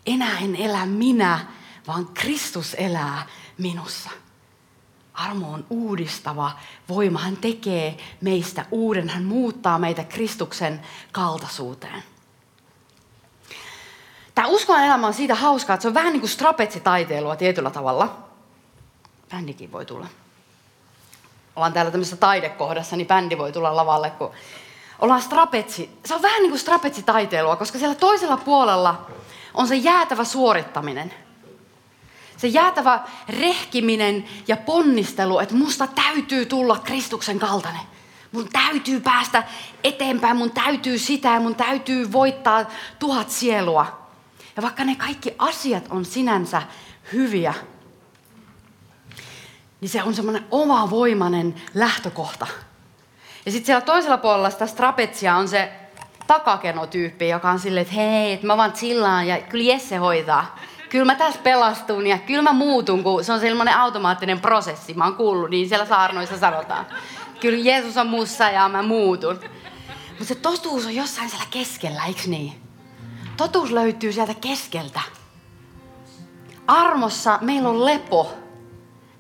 Enää 0.05 0.39
en 0.39 0.55
elä 0.55 0.85
minä, 0.85 1.39
vaan 1.87 2.07
Kristus 2.13 2.73
elää 2.73 3.25
minussa. 3.57 4.09
Armo 5.13 5.53
on 5.53 5.65
uudistava 5.69 6.51
voima. 6.89 7.19
Hän 7.19 7.37
tekee 7.37 7.97
meistä 8.21 8.65
uuden. 8.71 9.09
Hän 9.09 9.23
muuttaa 9.23 9.79
meitä 9.79 10.03
Kristuksen 10.03 10.81
kaltaisuuteen. 11.11 12.03
Tämä 14.35 14.47
uskon 14.47 14.79
elämä 14.79 15.07
on 15.07 15.13
siitä 15.13 15.35
hauskaa, 15.35 15.73
että 15.73 15.81
se 15.81 15.87
on 15.87 15.93
vähän 15.93 16.13
niin 16.13 16.21
kuin 16.21 16.29
strapetsitaiteilua 16.29 17.35
tietyllä 17.35 17.69
tavalla. 17.69 18.17
Bändikin 19.29 19.71
voi 19.71 19.85
tulla. 19.85 20.07
Ollaan 21.55 21.73
täällä 21.73 21.91
tämmöisessä 21.91 22.17
taidekohdassa, 22.17 22.95
niin 22.95 23.07
bändi 23.07 23.37
voi 23.37 23.51
tulla 23.51 23.75
lavalle, 23.75 24.09
kun 24.09 24.31
ollaan 24.99 25.21
strapetsi. 25.21 25.89
Se 26.05 26.15
on 26.15 26.21
vähän 26.21 26.41
niin 26.41 26.49
kuin 26.49 26.59
strapetsitaiteilua, 26.59 27.55
koska 27.55 27.79
siellä 27.79 27.95
toisella 27.95 28.37
puolella 28.37 29.07
on 29.53 29.67
se 29.67 29.75
jäätävä 29.75 30.23
suorittaminen. 30.23 31.13
Se 32.37 32.47
jäätävä 32.47 32.99
rehkiminen 33.29 34.25
ja 34.47 34.57
ponnistelu, 34.57 35.39
että 35.39 35.55
musta 35.55 35.87
täytyy 35.87 36.45
tulla 36.45 36.79
Kristuksen 36.79 37.39
kaltainen. 37.39 37.81
Mun 38.31 38.49
täytyy 38.53 38.99
päästä 38.99 39.43
eteenpäin, 39.83 40.37
mun 40.37 40.51
täytyy 40.51 40.99
sitä 40.99 41.29
ja 41.29 41.39
mun 41.39 41.55
täytyy 41.55 42.11
voittaa 42.11 42.65
tuhat 42.99 43.29
sielua. 43.29 44.07
Ja 44.55 44.63
vaikka 44.63 44.83
ne 44.83 44.95
kaikki 44.95 45.35
asiat 45.37 45.83
on 45.89 46.05
sinänsä 46.05 46.61
hyviä, 47.13 47.53
niin 49.81 49.89
se 49.89 50.03
on 50.03 50.13
semmoinen 50.13 50.45
omavoimainen 50.51 51.55
lähtökohta– 51.73 52.47
ja 53.47 53.51
sitten 53.51 53.65
siellä 53.65 53.81
toisella 53.81 54.17
puolella 54.17 54.49
sitä 54.49 54.67
strapetsia 54.67 55.35
on 55.35 55.47
se 55.47 55.71
takakenotyyppi, 56.27 57.29
joka 57.29 57.49
on 57.49 57.59
silleen, 57.59 57.81
että 57.81 57.93
hei, 57.93 58.33
että 58.33 58.47
mä 58.47 58.57
vaan 58.57 58.73
chillaan 58.73 59.27
ja 59.27 59.41
kyllä 59.41 59.63
Jesse 59.63 59.95
hoitaa. 59.95 60.59
Kyllä 60.89 61.05
mä 61.05 61.15
tässä 61.15 61.39
pelastun 61.43 62.07
ja 62.07 62.17
kyllä 62.17 62.41
mä 62.41 62.53
muutun, 62.53 63.03
kun 63.03 63.23
se 63.23 63.33
on 63.33 63.39
sellainen 63.39 63.77
automaattinen 63.77 64.39
prosessi. 64.39 64.93
Mä 64.93 65.03
oon 65.03 65.15
kuullut, 65.15 65.49
niin 65.49 65.69
siellä 65.69 65.85
saarnoissa 65.85 66.37
sanotaan. 66.37 66.85
Kyllä 67.39 67.59
Jeesus 67.59 67.97
on 67.97 68.07
mussa 68.07 68.49
ja 68.49 68.69
mä 68.69 68.81
muutun. 68.81 69.39
Mutta 70.09 70.25
se 70.25 70.35
totuus 70.35 70.85
on 70.85 70.95
jossain 70.95 71.29
siellä 71.29 71.47
keskellä, 71.51 72.05
eikö 72.05 72.21
niin? 72.25 72.53
Totuus 73.37 73.71
löytyy 73.71 74.13
sieltä 74.13 74.33
keskeltä. 74.33 75.01
Armossa 76.67 77.39
meillä 77.41 77.69
on 77.69 77.85
lepo. 77.85 78.46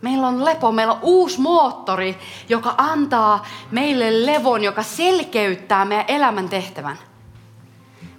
Meillä 0.01 0.27
on 0.27 0.45
lepo, 0.45 0.71
meillä 0.71 0.93
on 0.93 0.99
uusi 1.01 1.41
moottori, 1.41 2.17
joka 2.49 2.75
antaa 2.77 3.45
meille 3.71 4.25
levon, 4.25 4.63
joka 4.63 4.83
selkeyttää 4.83 5.85
meidän 5.85 6.05
elämän 6.07 6.49
tehtävän. 6.49 6.97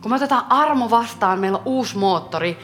Kun 0.03 0.11
me 0.11 0.17
otetaan 0.17 0.47
armo 0.53 0.91
vastaan, 0.91 1.39
meillä 1.39 1.59
on 1.59 1.65
uusi 1.65 1.99
moottori 1.99 2.59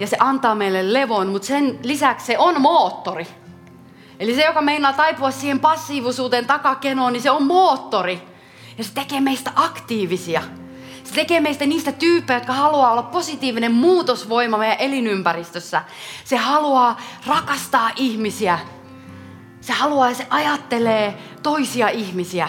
ja 0.00 0.06
se 0.06 0.16
antaa 0.20 0.54
meille 0.54 0.92
levon, 0.92 1.28
mutta 1.28 1.48
sen 1.48 1.78
lisäksi 1.82 2.26
se 2.26 2.38
on 2.38 2.60
moottori. 2.60 3.26
Eli 4.18 4.34
se, 4.34 4.44
joka 4.44 4.62
meinaa 4.62 4.92
taipua 4.92 5.30
siihen 5.30 5.60
passiivisuuteen 5.60 6.46
takakenoon, 6.46 7.12
niin 7.12 7.22
se 7.22 7.30
on 7.30 7.46
moottori. 7.46 8.22
Ja 8.78 8.84
se 8.84 8.94
tekee 8.94 9.20
meistä 9.20 9.52
aktiivisia. 9.56 10.42
Se 11.10 11.14
tekee 11.14 11.40
meistä 11.40 11.66
niistä 11.66 11.92
tyyppejä, 11.92 12.36
jotka 12.36 12.52
haluaa 12.52 12.92
olla 12.92 13.02
positiivinen 13.02 13.72
muutosvoima 13.72 14.58
meidän 14.58 14.76
elinympäristössä. 14.80 15.82
Se 16.24 16.36
haluaa 16.36 16.96
rakastaa 17.26 17.90
ihmisiä. 17.96 18.58
Se 19.60 19.72
haluaa 19.72 20.08
ja 20.08 20.14
se 20.14 20.26
ajattelee 20.30 21.18
toisia 21.42 21.88
ihmisiä. 21.88 22.48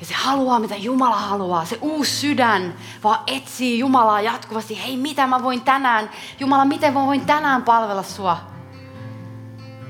Ja 0.00 0.06
se 0.06 0.14
haluaa, 0.14 0.58
mitä 0.58 0.76
Jumala 0.76 1.16
haluaa. 1.16 1.64
Se 1.64 1.78
uusi 1.80 2.10
sydän 2.10 2.74
vaan 3.04 3.18
etsii 3.26 3.78
Jumalaa 3.78 4.20
jatkuvasti. 4.20 4.82
Hei, 4.82 4.96
mitä 4.96 5.26
mä 5.26 5.42
voin 5.42 5.60
tänään? 5.60 6.10
Jumala, 6.40 6.64
miten 6.64 6.94
mä 6.94 7.06
voin 7.06 7.26
tänään 7.26 7.62
palvella 7.62 8.02
sua? 8.02 8.36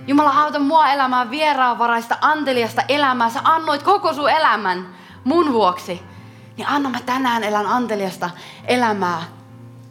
Jumala, 0.06 0.30
auta 0.30 0.58
mua 0.58 0.88
elämään 0.88 1.30
vieraanvaraista, 1.30 2.18
anteliasta 2.20 2.82
elämää. 2.88 3.30
Sä 3.30 3.40
annoit 3.44 3.82
koko 3.82 4.14
sun 4.14 4.30
elämän 4.30 4.94
mun 5.24 5.52
vuoksi 5.52 6.11
niin 6.56 6.68
anna 6.68 6.88
mä 6.90 7.00
tänään 7.06 7.44
elän 7.44 7.66
anteliasta 7.66 8.30
elämää. 8.64 9.22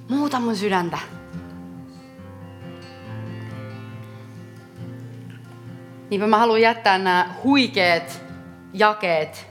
Muuta 0.09 0.39
mun 0.39 0.55
sydäntä. 0.55 0.97
Niinpä 6.09 6.27
mä 6.27 6.37
haluan 6.37 6.61
jättää 6.61 6.97
nämä 6.97 7.29
huikeet 7.43 8.23
jakeet 8.73 9.47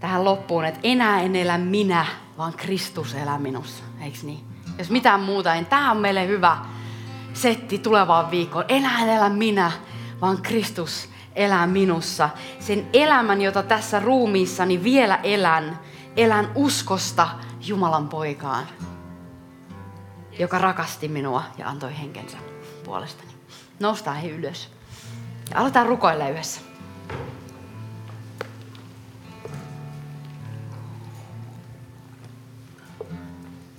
tähän 0.00 0.24
loppuun, 0.24 0.64
että 0.64 0.80
enää 0.82 1.20
en 1.20 1.36
elä 1.36 1.58
minä, 1.58 2.06
vaan 2.38 2.52
Kristus 2.52 3.14
elää 3.14 3.38
minussa. 3.38 3.84
Eiks 4.00 4.24
niin? 4.24 4.40
Jos 4.78 4.90
mitään 4.90 5.20
muuta, 5.20 5.54
niin 5.54 5.66
tämä 5.66 5.90
on 5.90 5.96
meille 5.96 6.26
hyvä 6.26 6.56
setti 7.32 7.78
tulevaan 7.78 8.30
viikkoon. 8.30 8.64
Enää 8.68 9.02
en 9.02 9.08
elä 9.08 9.28
minä, 9.28 9.72
vaan 10.20 10.42
Kristus 10.42 11.08
elää 11.36 11.66
minussa. 11.66 12.30
Sen 12.60 12.86
elämän, 12.92 13.40
jota 13.40 13.62
tässä 13.62 14.00
ruumiissani 14.00 14.84
vielä 14.84 15.18
elän, 15.22 15.78
elän 16.20 16.52
uskosta 16.54 17.28
Jumalan 17.60 18.08
poikaan, 18.08 18.66
joka 20.38 20.58
rakasti 20.58 21.08
minua 21.08 21.42
ja 21.58 21.68
antoi 21.68 21.98
henkensä 21.98 22.38
puolestani. 22.84 23.30
Noustaan 23.80 24.16
he 24.16 24.28
ylös. 24.28 24.68
Ja 25.50 25.60
aletaan 25.60 25.86
rukoilla 25.86 26.28
yhdessä. 26.28 26.60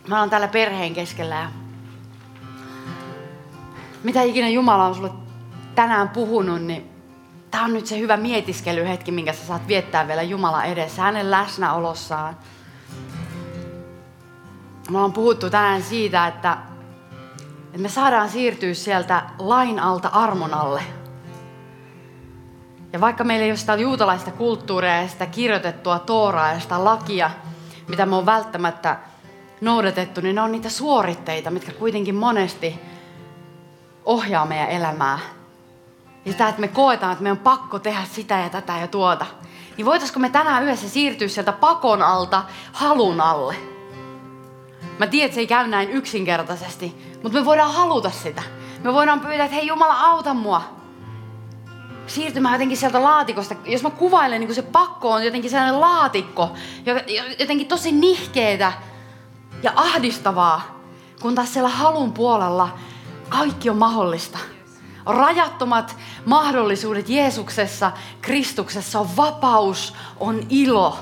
Mä 0.07 0.19
olen 0.19 0.29
täällä 0.29 0.47
perheen 0.47 0.93
keskellä 0.93 1.35
ja 1.35 1.51
mitä 4.03 4.21
ikinä 4.21 4.49
Jumala 4.49 4.85
on 4.85 4.95
sulle 4.95 5.11
tänään 5.75 6.09
puhunut, 6.09 6.61
niin 6.61 6.90
tämä 7.51 7.65
on 7.65 7.73
nyt 7.73 7.85
se 7.85 7.99
hyvä 7.99 8.17
mietiskelyhetki, 8.17 9.11
minkä 9.11 9.33
sä 9.33 9.45
saat 9.45 9.67
viettää 9.67 10.07
vielä 10.07 10.21
Jumala 10.21 10.63
edessä, 10.63 11.01
hänen 11.01 11.31
läsnäolossaan. 11.31 12.37
Me 14.89 14.97
ollaan 14.97 15.13
puhuttu 15.13 15.49
tänään 15.49 15.83
siitä, 15.83 16.27
että, 16.27 16.57
että 17.65 17.77
me 17.77 17.89
saadaan 17.89 18.29
siirtyä 18.29 18.73
sieltä 18.73 19.23
lain 19.39 19.79
alta 19.79 20.07
armon 20.07 20.53
alle. 20.53 20.83
Ja 22.93 23.01
vaikka 23.01 23.23
meillä 23.23 23.45
ei 23.45 23.51
ole 23.51 23.57
sitä 23.57 23.75
juutalaista 23.75 24.31
kulttuuria 24.31 25.01
ja 25.01 25.07
sitä 25.07 25.25
kirjoitettua 25.25 25.99
tooraa 25.99 26.53
ja 26.53 26.59
sitä 26.59 26.83
lakia, 26.83 27.31
mitä 27.87 28.05
me 28.05 28.15
on 28.15 28.25
välttämättä 28.25 28.97
noudatettu, 29.61 30.21
niin 30.21 30.35
ne 30.35 30.41
on 30.41 30.51
niitä 30.51 30.69
suoritteita, 30.69 31.51
mitkä 31.51 31.71
kuitenkin 31.71 32.15
monesti 32.15 32.79
ohjaa 34.05 34.45
meidän 34.45 34.69
elämää. 34.69 35.19
Ja 36.25 36.31
sitä, 36.31 36.49
että 36.49 36.61
me 36.61 36.67
koetaan, 36.67 37.11
että 37.11 37.23
me 37.23 37.31
on 37.31 37.37
pakko 37.37 37.79
tehdä 37.79 38.03
sitä 38.11 38.39
ja 38.39 38.49
tätä 38.49 38.77
ja 38.77 38.87
tuota. 38.87 39.25
Niin 39.77 39.85
voitaisiko 39.85 40.19
me 40.19 40.29
tänään 40.29 40.63
yhdessä 40.63 40.89
siirtyä 40.89 41.27
sieltä 41.27 41.51
pakon 41.51 42.01
alta 42.01 42.43
halun 42.71 43.21
alle? 43.21 43.55
Mä 44.99 45.07
tiedän, 45.07 45.25
että 45.25 45.35
se 45.35 45.41
ei 45.41 45.47
käy 45.47 45.67
näin 45.67 45.89
yksinkertaisesti, 45.89 47.17
mutta 47.23 47.39
me 47.39 47.45
voidaan 47.45 47.73
haluta 47.73 48.09
sitä. 48.09 48.43
Me 48.83 48.93
voidaan 48.93 49.19
pyytää, 49.19 49.45
että 49.45 49.55
hei 49.55 49.67
Jumala, 49.67 49.93
auta 49.93 50.33
mua. 50.33 50.61
Siirtymään 52.07 52.53
jotenkin 52.53 52.77
sieltä 52.77 53.03
laatikosta. 53.03 53.55
Jos 53.65 53.83
mä 53.83 53.89
kuvailen, 53.89 54.41
niin 54.41 54.55
se 54.55 54.61
pakko 54.61 55.11
on 55.11 55.25
jotenkin 55.25 55.51
sellainen 55.51 55.81
laatikko, 55.81 56.49
jotenkin 57.39 57.67
tosi 57.67 57.91
nihkeetä 57.91 58.73
ja 59.63 59.71
ahdistavaa. 59.75 60.79
Kun 61.21 61.35
taas 61.35 61.53
siellä 61.53 61.69
halun 61.69 62.13
puolella 62.13 62.69
kaikki 63.29 63.69
on 63.69 63.77
mahdollista. 63.77 64.37
Rajattomat 65.05 65.97
mahdollisuudet 66.25 67.09
Jeesuksessa, 67.09 67.91
Kristuksessa, 68.21 68.99
on 68.99 69.17
vapaus, 69.17 69.93
on 70.19 70.45
ilo. 70.49 70.97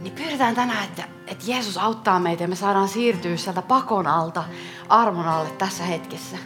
Niin 0.00 0.12
pyydetään 0.12 0.54
tänään, 0.54 0.84
että, 0.84 1.04
että 1.26 1.44
Jeesus 1.46 1.78
auttaa 1.78 2.20
meitä 2.20 2.44
ja 2.44 2.48
me 2.48 2.56
saadaan 2.56 2.88
siirtyä 2.88 3.36
sieltä 3.36 3.62
pakon 3.62 4.06
alta 4.06 4.44
armon 4.88 5.28
alle 5.28 5.50
tässä 5.50 5.84
hetkessä. 5.84 6.36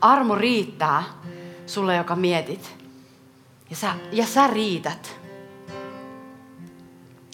Armo 0.00 0.34
riittää 0.34 1.02
sulle, 1.66 1.96
joka 1.96 2.16
mietit. 2.16 2.76
Ja 3.70 3.76
sä, 3.76 3.94
ja 4.12 4.26
sä 4.26 4.46
riität. 4.46 5.20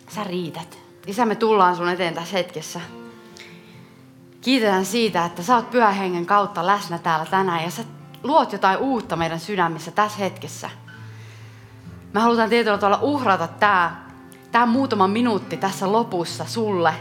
Sä 0.08 0.24
riität. 0.24 0.78
Isä, 1.06 1.26
me 1.26 1.34
tullaan 1.34 1.76
sun 1.76 1.88
eteen 1.88 2.14
tässä 2.14 2.36
hetkessä. 2.36 2.80
Kiitetään 4.40 4.84
siitä, 4.84 5.24
että 5.24 5.42
sä 5.42 5.56
oot 5.56 5.70
pyhän 5.70 5.94
hengen 5.94 6.26
kautta 6.26 6.66
läsnä 6.66 6.98
täällä 6.98 7.26
tänään 7.26 7.64
ja 7.64 7.70
sä 7.70 7.82
luot 8.22 8.52
jotain 8.52 8.78
uutta 8.78 9.16
meidän 9.16 9.40
sydämissä 9.40 9.90
tässä 9.90 10.18
hetkessä. 10.18 10.70
Me 12.12 12.20
halutaan 12.20 12.48
tietyllä 12.48 12.78
tavalla 12.78 13.02
uhrata 13.02 13.48
tämä, 13.48 14.04
tämä 14.52 14.66
muutama 14.66 15.08
minuutti 15.08 15.56
tässä 15.56 15.92
lopussa 15.92 16.44
sulle 16.44 16.94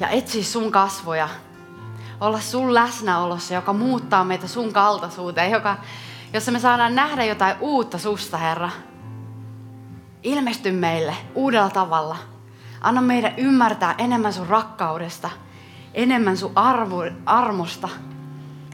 ja 0.00 0.08
etsiä 0.08 0.44
sun 0.44 0.72
kasvoja. 0.72 1.28
Olla 2.20 2.40
sun 2.40 2.74
läsnäolossa, 2.74 3.54
joka 3.54 3.72
muuttaa 3.72 4.24
meitä 4.24 4.48
sun 4.48 4.72
kaltaisuuteen, 4.72 5.50
joka, 5.50 5.76
jossa 6.32 6.52
me 6.52 6.58
saadaan 6.58 6.94
nähdä 6.94 7.24
jotain 7.24 7.56
uutta 7.60 7.98
susta, 7.98 8.36
Herra. 8.36 8.70
Ilmesty 10.22 10.72
meille 10.72 11.16
uudella 11.34 11.70
tavalla. 11.70 12.16
Anna 12.80 13.00
meidän 13.00 13.34
ymmärtää 13.36 13.94
enemmän 13.98 14.32
sun 14.32 14.46
rakkaudesta– 14.46 15.30
enemmän 15.94 16.36
sun 16.36 16.52
arvo, 16.54 17.04
armosta, 17.26 17.88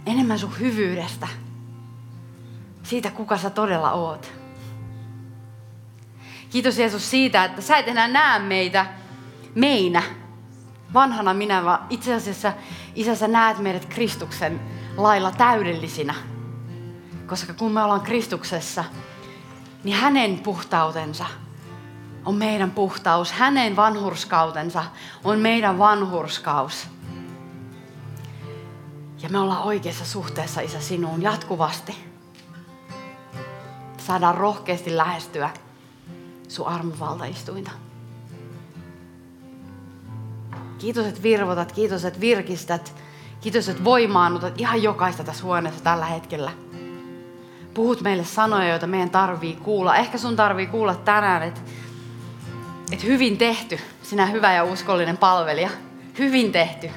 enemmän 0.06 0.38
sun 0.38 0.58
hyvyydestä, 0.60 1.28
siitä 2.82 3.10
kuka 3.10 3.38
sä 3.38 3.50
todella 3.50 3.92
oot. 3.92 4.32
Kiitos 6.50 6.78
Jeesus 6.78 7.10
siitä, 7.10 7.44
että 7.44 7.62
sä 7.62 7.76
et 7.76 7.88
enää 7.88 8.08
näe 8.08 8.38
meitä 8.38 8.86
meinä, 9.54 10.02
vanhana 10.94 11.34
minä, 11.34 11.64
vaan 11.64 11.86
itse 11.90 12.14
asiassa 12.14 12.52
Isä 12.94 13.14
sä 13.14 13.28
näet 13.28 13.58
meidät 13.58 13.84
Kristuksen 13.84 14.60
lailla 14.96 15.30
täydellisinä. 15.30 16.14
Koska 17.26 17.54
kun 17.54 17.72
me 17.72 17.82
ollaan 17.82 18.00
Kristuksessa, 18.00 18.84
niin 19.84 19.96
hänen 19.96 20.38
puhtautensa 20.38 21.26
on 22.24 22.34
meidän 22.34 22.70
puhtaus. 22.70 23.32
Hänen 23.32 23.76
vanhurskautensa 23.76 24.84
on 25.24 25.38
meidän 25.38 25.78
vanhurskaus. 25.78 26.86
Ja 29.24 29.30
me 29.30 29.38
ollaan 29.38 29.62
oikeassa 29.62 30.04
suhteessa, 30.04 30.60
Isä, 30.60 30.80
sinuun 30.80 31.22
jatkuvasti. 31.22 31.96
Saadaan 33.98 34.34
rohkeasti 34.34 34.96
lähestyä 34.96 35.50
sun 36.48 36.66
armovaltaistuinta. 36.66 37.70
Kiitos, 40.78 41.06
että 41.06 41.22
virvotat, 41.22 41.72
kiitos, 41.72 42.04
että 42.04 42.20
virkistät, 42.20 42.94
kiitos, 43.40 43.68
että 43.68 43.84
voimaannutat 43.84 44.60
ihan 44.60 44.82
jokaista 44.82 45.24
tässä 45.24 45.44
huoneessa 45.44 45.84
tällä 45.84 46.06
hetkellä. 46.06 46.50
Puhut 47.74 48.00
meille 48.00 48.24
sanoja, 48.24 48.68
joita 48.68 48.86
meidän 48.86 49.10
tarvii 49.10 49.56
kuulla. 49.56 49.96
Ehkä 49.96 50.18
sun 50.18 50.36
tarvii 50.36 50.66
kuulla 50.66 50.94
tänään, 50.94 51.42
että, 51.42 51.60
että 52.92 53.06
hyvin 53.06 53.38
tehty, 53.38 53.78
sinä 54.02 54.26
hyvä 54.26 54.52
ja 54.52 54.64
uskollinen 54.64 55.16
palvelija. 55.16 55.70
Hyvin 56.18 56.52
tehty. 56.52 56.90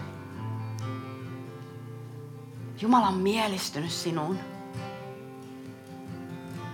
Jumala 2.82 3.08
on 3.08 3.14
mielistynyt 3.14 3.92
sinuun. 3.92 4.40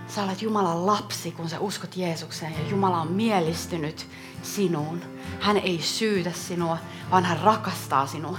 Sä 0.06 0.22
olet 0.22 0.42
Jumalan 0.42 0.86
lapsi, 0.86 1.30
kun 1.30 1.48
sä 1.48 1.60
uskot 1.60 1.96
Jeesukseen 1.96 2.52
ja 2.52 2.70
Jumala 2.70 3.00
on 3.00 3.12
mielistynyt 3.12 4.06
sinuun. 4.42 5.02
Hän 5.40 5.56
ei 5.56 5.78
syytä 5.82 6.32
sinua, 6.32 6.78
vaan 7.10 7.24
hän 7.24 7.40
rakastaa 7.40 8.06
sinua. 8.06 8.38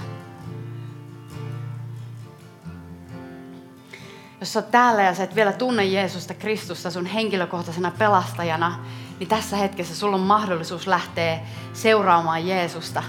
Jos 4.40 4.52
sä 4.52 4.58
oot 4.58 4.70
täällä 4.70 5.02
ja 5.02 5.14
sä 5.14 5.24
et 5.24 5.34
vielä 5.34 5.52
tunne 5.52 5.84
Jeesusta 5.84 6.34
Kristusta 6.34 6.90
sun 6.90 7.06
henkilökohtaisena 7.06 7.90
pelastajana, 7.90 8.78
niin 9.18 9.28
tässä 9.28 9.56
hetkessä 9.56 9.96
sulla 9.96 10.16
on 10.16 10.22
mahdollisuus 10.22 10.86
lähteä 10.86 11.40
seuraamaan 11.72 12.46
Jeesusta, 12.46 13.02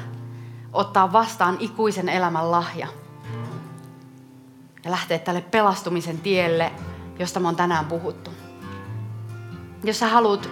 ottaa 0.74 1.14
vastaan 1.14 1.58
ikuisen 1.60 2.10
elämän 2.10 2.52
lahja 2.52 2.88
ja 4.86 4.92
lähteä 4.92 5.20
tälle 5.20 5.42
pelastumisen 5.42 6.18
tielle, 6.18 6.72
josta 7.20 7.40
me 7.40 7.48
on 7.48 7.56
tänään 7.56 7.86
puhuttu. 7.86 8.32
Jos 9.84 10.00
sä 10.00 10.08
haluat 10.08 10.50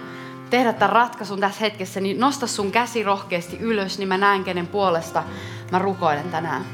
tehdä 0.50 0.72
tämän 0.72 0.92
ratkaisun 0.92 1.40
tässä 1.40 1.60
hetkessä, 1.60 2.00
niin 2.00 2.20
nosta 2.20 2.46
sun 2.46 2.72
käsi 2.72 3.02
rohkeasti 3.02 3.58
ylös, 3.58 3.98
niin 3.98 4.08
mä 4.08 4.18
näen 4.18 4.44
kenen 4.44 4.66
puolesta 4.66 5.24
mä 5.72 5.78
rukoilen 5.78 6.30
tänään. 6.30 6.64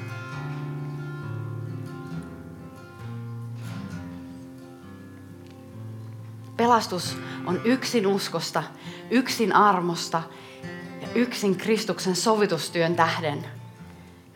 Pelastus 6.57 7.19
on 7.47 7.61
yksin 7.65 8.07
uskosta, 8.07 8.63
yksin 9.11 9.53
armosta 9.53 10.23
ja 11.01 11.09
yksin 11.15 11.57
Kristuksen 11.57 12.17
sovitustyön 12.17 12.97
tähden. 12.97 13.62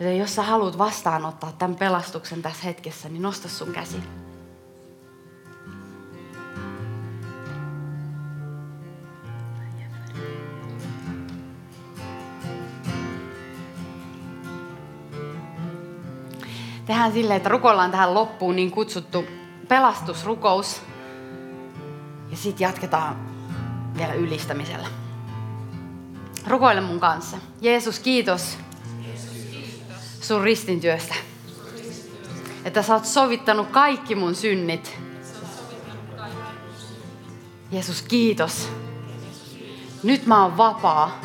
Joten 0.00 0.18
jos 0.18 0.34
sä 0.34 0.42
haluat 0.42 0.78
vastaanottaa 0.78 1.52
tämän 1.52 1.76
pelastuksen 1.76 2.42
tässä 2.42 2.64
hetkessä, 2.64 3.08
niin 3.08 3.22
nosta 3.22 3.48
sun 3.48 3.72
käsi. 3.72 3.96
Tehdään 16.86 17.12
silleen, 17.12 17.36
että 17.36 17.48
rukoillaan 17.48 17.90
tähän 17.90 18.14
loppuun 18.14 18.56
niin 18.56 18.70
kutsuttu 18.70 19.24
pelastusrukous. 19.68 20.82
Ja 22.30 22.36
sitten 22.36 22.64
jatketaan 22.64 23.16
vielä 23.96 24.12
ylistämisellä. 24.12 24.88
Rukoile 26.46 26.80
mun 26.80 27.00
kanssa. 27.00 27.36
Jeesus, 27.60 27.98
kiitos 27.98 28.58
sun 30.26 30.42
ristintyöstä. 30.42 31.14
Että 32.64 32.82
sä 32.82 32.94
oot 32.94 33.04
sovittanut 33.04 33.68
kaikki 33.68 34.14
mun 34.14 34.34
synnit. 34.34 34.98
Jeesus, 37.72 38.02
kiitos. 38.02 38.68
Nyt 40.02 40.26
mä 40.26 40.42
oon 40.42 40.56
vapaa. 40.56 41.20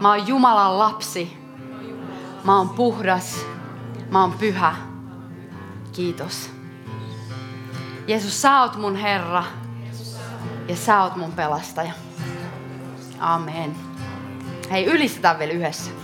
Mä 0.00 0.08
oon 0.08 0.28
Jumalan 0.28 0.78
lapsi. 0.78 1.36
Mä 2.44 2.58
oon 2.58 2.68
puhdas. 2.68 3.46
Mä 4.10 4.20
oon 4.20 4.32
pyhä. 4.32 4.76
Kiitos. 5.92 6.50
Jeesus, 8.06 8.42
sä 8.42 8.60
oot 8.60 8.76
mun 8.76 8.96
Herra. 8.96 9.44
Ja 10.68 10.76
sä 10.76 11.02
oot 11.02 11.16
mun 11.16 11.32
pelastaja. 11.32 11.92
Amen. 13.18 13.76
Hei, 14.70 14.84
ylistetään 14.84 15.38
vielä 15.38 15.52
yhdessä. 15.52 16.03